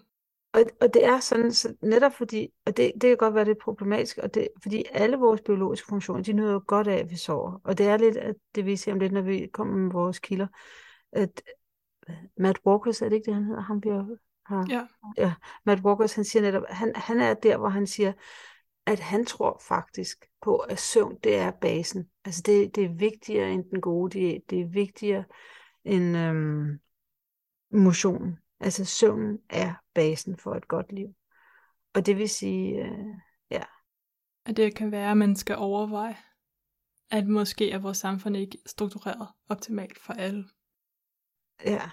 Og, 0.53 0.61
og 0.81 0.95
det 0.95 1.05
er 1.05 1.21
sådan, 1.21 1.53
så 1.53 1.75
netop 1.83 2.13
fordi, 2.13 2.49
og 2.67 2.77
det, 2.77 2.93
det 2.95 3.03
kan 3.03 3.17
godt 3.17 3.35
være, 3.35 3.45
det 3.45 3.51
er 3.51 3.65
problematisk, 3.65 4.19
og 4.19 4.35
det, 4.35 4.49
fordi 4.63 4.85
alle 4.93 5.17
vores 5.17 5.41
biologiske 5.41 5.87
funktioner, 5.89 6.23
de 6.23 6.33
nyder 6.33 6.53
jo 6.53 6.63
godt 6.67 6.89
af, 6.89 6.97
at 6.97 7.11
vi 7.11 7.17
sover. 7.17 7.61
Og 7.65 7.79
det 7.79 7.87
er 7.87 7.97
lidt, 7.97 8.17
at 8.17 8.35
det 8.55 8.67
vi 8.67 8.77
ser 8.77 8.93
om 8.93 8.99
lidt, 8.99 9.13
når 9.13 9.21
vi 9.21 9.49
kommer 9.53 9.77
med 9.77 9.93
vores 9.93 10.19
kilder, 10.19 10.47
at 11.13 11.43
Matt 12.37 12.59
Walkers, 12.67 13.03
er 13.03 13.09
det 13.09 13.17
ikke 13.17 13.27
det, 13.27 13.35
han 13.35 13.45
hedder? 13.45 13.61
Han 13.61 13.81
bliver, 13.81 14.17
har, 14.47 14.67
ja. 14.71 14.87
ja. 15.17 15.35
Matt 15.67 15.85
Walkers, 15.85 16.15
han 16.15 16.25
siger 16.25 16.43
netop, 16.43 16.63
han, 16.69 16.93
han 16.97 17.21
er 17.21 17.35
der, 17.35 17.57
hvor 17.57 17.69
han 17.69 17.87
siger, 17.87 18.13
at 18.87 19.01
han 19.01 19.25
tror 19.25 19.63
faktisk 19.69 20.25
på, 20.43 20.57
at 20.57 20.79
søvn, 20.79 21.19
det 21.25 21.37
er 21.37 21.51
basen. 21.51 22.09
Altså 22.25 22.43
det, 22.47 22.77
det 22.77 22.85
er 22.85 22.95
vigtigere 22.95 23.51
end 23.51 23.65
den 23.71 23.81
gode 23.81 24.19
diæt, 24.19 24.41
det 24.51 24.61
er 24.61 24.69
vigtigere 24.69 25.25
end 25.85 26.17
øhm, 26.17 26.79
motion. 27.73 28.39
Altså 28.61 28.85
søvnen 28.85 29.39
er 29.51 29.75
basen 29.95 30.37
for 30.37 30.55
et 30.55 30.69
godt 30.69 30.93
liv. 30.93 31.15
Og 31.95 32.07
det 32.07 32.17
vil 32.17 32.29
sige, 32.29 32.85
øh, 32.85 33.09
ja. 33.51 33.63
At 34.45 34.57
det 34.57 34.75
kan 34.75 34.93
være, 34.93 35.11
at 35.11 35.17
man 35.17 35.37
skal 35.37 35.57
overveje, 35.57 36.17
at 37.11 37.27
måske 37.27 37.71
er 37.71 37.79
vores 37.79 37.99
samfund 37.99 38.37
ikke 38.37 38.59
struktureret 38.67 39.29
optimalt 39.49 39.99
for 39.99 40.13
alle. 40.13 40.49
Ja. 41.65 41.91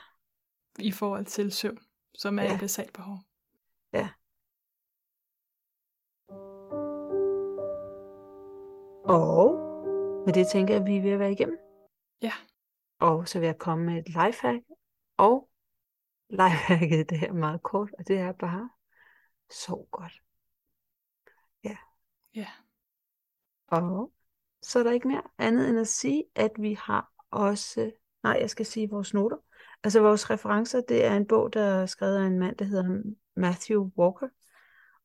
I 0.79 0.91
forhold 0.91 1.25
til 1.25 1.51
søvn, 1.51 1.79
som 2.13 2.39
er 2.39 2.43
ja. 2.43 2.53
et 2.53 2.59
basalt 2.59 2.93
behov. 2.93 3.19
Ja. 3.93 4.09
Og 9.05 9.53
med 10.25 10.33
det 10.33 10.47
tænker 10.47 10.73
jeg, 10.73 10.81
at 10.81 10.87
vi 10.87 10.97
er 10.97 11.01
ved 11.01 11.11
at 11.11 11.19
være 11.19 11.31
igennem. 11.31 11.57
Ja. 12.21 12.33
Og 12.99 13.27
så 13.27 13.39
vil 13.39 13.45
jeg 13.45 13.57
komme 13.57 13.85
med 13.85 13.97
et 13.97 14.07
lifehack. 14.07 14.63
Og 15.17 15.49
lifehacket, 16.29 17.09
det 17.09 17.23
er 17.23 17.33
meget 17.33 17.63
kort, 17.63 17.89
og 17.97 18.07
det 18.07 18.17
er 18.17 18.31
bare, 18.31 18.69
sov 19.49 19.87
godt. 19.91 20.13
Ja. 21.63 21.77
Ja. 22.35 22.47
Og 23.67 24.11
så 24.61 24.79
er 24.79 24.83
der 24.83 24.91
ikke 24.91 25.07
mere 25.07 25.23
andet 25.37 25.69
end 25.69 25.79
at 25.79 25.87
sige, 25.87 26.23
at 26.35 26.51
vi 26.59 26.73
har 26.73 27.11
også, 27.31 27.91
nej, 28.23 28.37
jeg 28.41 28.49
skal 28.49 28.65
sige 28.65 28.89
vores 28.89 29.13
noter. 29.13 29.37
Altså 29.83 29.99
vores 29.99 30.29
referencer, 30.29 30.81
det 30.81 31.05
er 31.05 31.15
en 31.15 31.27
bog, 31.27 31.53
der 31.53 31.61
er 31.61 31.85
skrevet 31.85 32.17
af 32.17 32.25
en 32.27 32.39
mand, 32.39 32.55
der 32.55 32.65
hedder 32.65 33.01
Matthew 33.35 33.91
Walker. 33.97 34.27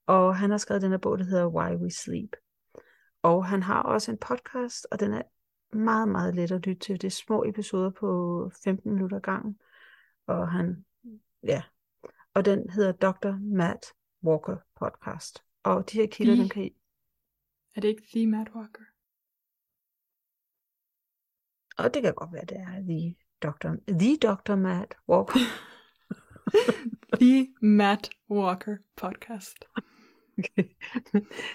Og 0.07 0.37
han 0.37 0.51
har 0.51 0.59
skrevet 0.59 0.83
den 0.83 0.91
her 0.91 0.99
bog, 0.99 1.19
der 1.19 1.25
hedder 1.25 1.47
Why 1.47 1.75
We 1.75 1.91
Sleep. 1.91 2.37
Og 3.23 3.47
han 3.47 3.63
har 3.63 3.83
også 3.83 4.11
en 4.11 4.19
podcast, 4.19 4.87
og 4.91 5.01
den 5.01 5.13
er 5.13 5.23
meget, 5.77 6.09
meget 6.09 6.35
let 6.35 6.53
at 6.53 6.67
lytte 6.67 6.81
til. 6.81 7.01
Det 7.01 7.07
er 7.07 7.11
små 7.11 7.45
episoder 7.45 7.91
på 7.91 8.51
15 8.65 8.93
minutter 8.93 9.19
gang. 9.19 9.59
Og 10.27 10.51
han, 10.51 10.85
ja. 11.43 11.63
Og 12.35 12.45
den 12.45 12.71
hedder 12.71 12.93
Dr. 12.93 13.39
Matt 13.57 13.87
Walker 14.25 14.57
podcast. 14.77 15.45
Og 15.63 15.91
de 15.91 15.97
her 15.97 16.07
kilder, 16.07 16.35
The- 16.35 16.43
dem 16.43 16.49
kan 16.49 16.63
I... 16.65 16.77
Er 17.75 17.81
det 17.81 17.89
ikke 17.89 18.03
The 18.13 18.27
Matt 18.27 18.49
Walker? 18.55 18.85
Og 21.79 21.95
det 21.95 22.03
kan 22.03 22.15
godt 22.15 22.33
være, 22.33 22.45
det 22.45 22.57
er 22.57 22.81
The 22.81 23.17
Dr. 23.43 23.69
The 23.99 24.17
Dr. 24.17 24.57
Matt 24.57 24.95
Walker. 25.09 25.39
The 27.21 27.49
Matt 27.63 28.11
Walker 28.31 28.77
podcast. 28.97 29.65
Okay. 30.39 30.65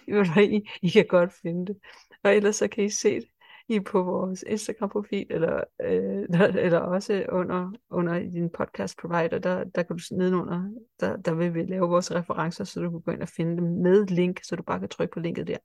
I, 0.43 0.69
I 0.82 0.89
kan 0.89 1.06
godt 1.10 1.34
finde 1.34 1.65
det. 1.65 1.80
Og 2.23 2.36
ellers 2.36 2.56
så 2.56 2.67
kan 2.67 2.84
I 2.84 2.89
se 2.89 3.15
det 3.15 3.30
i 3.69 3.80
på 3.80 4.03
vores 4.03 4.43
Instagram-profil, 4.47 5.27
eller, 5.30 5.63
øh, 5.82 6.25
eller 6.65 6.80
også 6.80 7.25
under, 7.30 7.71
under 7.89 8.19
din 8.19 8.49
podcast 8.49 8.97
provider, 8.97 9.39
der, 9.39 9.63
der 9.63 9.84
kan 9.84 9.97
du 9.97 10.15
nedenunder, 10.15 10.69
der, 10.99 11.17
der 11.17 11.34
vil 11.34 11.53
vi 11.53 11.63
lave 11.63 11.89
vores 11.89 12.15
referencer, 12.15 12.63
så 12.63 12.80
du 12.82 12.89
kan 12.89 13.01
gå 13.01 13.12
ind 13.12 13.21
og 13.21 13.30
finde 13.30 13.58
dem 13.58 13.63
med 13.63 14.06
link, 14.08 14.39
så 14.43 14.56
du 14.56 14.63
bare 14.63 14.80
kan 14.80 14.89
trykke 14.89 15.13
på 15.13 15.19
linket 15.19 15.47
der. 15.47 15.58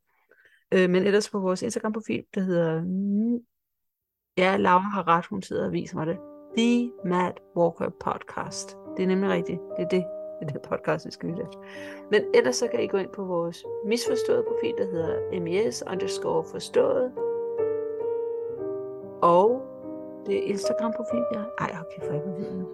Øh, 0.75 0.91
men 0.91 1.03
ellers 1.03 1.31
på 1.31 1.39
vores 1.39 1.63
Instagram-profil, 1.63 2.25
der 2.35 2.41
hedder, 2.41 2.83
ja, 4.39 4.57
Laura 4.57 4.89
har 4.89 5.09
ret, 5.09 5.27
hun 5.27 5.43
sidder 5.43 5.67
og 5.67 5.73
viser 5.73 5.97
mig 5.97 6.07
det, 6.07 6.19
The 6.57 6.93
Mad 7.05 7.33
Walker 7.57 7.89
Podcast. 7.89 8.77
Det 8.97 9.03
er 9.03 9.07
nemlig 9.07 9.31
rigtigt, 9.31 9.59
det 9.77 9.83
er 9.85 9.89
det, 9.89 10.05
det 10.41 10.49
er 10.49 10.53
det 10.53 10.63
podcast, 10.63 11.07
vi 11.07 11.11
skal 11.11 11.29
lytte 11.29 11.43
efter. 11.43 11.59
Men 12.11 12.23
ellers 12.35 12.57
så 12.57 12.69
kan 12.69 12.83
I 12.83 12.87
gå 12.87 12.97
ind 12.97 13.11
på 13.11 13.25
vores 13.25 13.65
misforståede 13.87 14.45
profil, 14.49 14.75
der 14.79 14.91
hedder 14.91 15.41
MES 15.41 15.85
underscore 15.91 16.45
forstået, 16.53 17.13
og 19.23 19.63
det 20.27 20.39
er 20.39 20.43
Instagram-profil, 20.43 21.25
ja. 21.35 21.41
Ej, 21.59 21.77
okay, 21.81 22.07
for 22.07 22.13
jeg 22.13 22.23
vil 22.25 22.55
nu. 22.55 22.69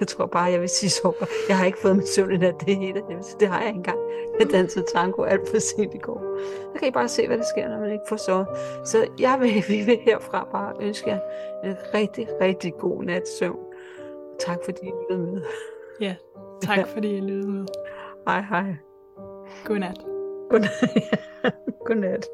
Jeg 0.00 0.08
tror 0.08 0.26
bare, 0.26 0.44
jeg 0.44 0.60
vil 0.60 0.68
sige 0.68 0.90
så. 0.90 1.26
Jeg 1.48 1.58
har 1.58 1.66
ikke 1.66 1.78
fået 1.78 1.96
min 1.96 2.06
søvn 2.06 2.32
i 2.32 2.36
nat, 2.36 2.54
det 2.66 2.76
hele. 2.76 3.02
Det 3.40 3.48
har 3.48 3.58
jeg 3.58 3.68
ikke 3.68 3.76
engang. 3.76 3.98
Jeg 4.40 4.50
dansede 4.50 4.84
tango 4.94 5.22
alt 5.22 5.48
for 5.48 5.58
sent 5.58 5.94
i 5.94 5.98
går. 5.98 6.38
Så 6.72 6.78
kan 6.78 6.88
I 6.88 6.90
bare 6.90 7.08
se, 7.08 7.26
hvad 7.26 7.38
der 7.38 7.44
sker, 7.44 7.68
når 7.68 7.78
man 7.78 7.92
ikke 7.92 8.04
får 8.08 8.16
sovet. 8.16 8.46
Så 8.84 9.06
jeg 9.18 9.38
vil, 9.40 9.64
vi 9.76 9.84
vil 9.84 9.98
herfra 9.98 10.48
bare 10.52 10.74
ønske 10.80 11.10
jer 11.10 11.20
en 11.64 11.76
rigtig, 11.94 12.28
rigtig 12.40 12.74
god 12.74 13.02
nat 13.02 13.28
søvn. 13.28 13.58
Tak 14.38 14.58
fordi 14.64 14.80
I 14.86 14.92
lyttede 15.10 15.32
med. 15.32 15.42
Ja, 16.00 16.16
tak 16.62 16.78
ja. 16.78 16.84
fordi 16.84 17.16
I 17.16 17.20
lyttede 17.20 17.50
med. 17.50 17.66
Hej, 18.26 18.40
hej. 18.40 18.74
Godnat. 19.64 20.00
Godnat. 20.50 20.70
Godnat. 21.86 22.28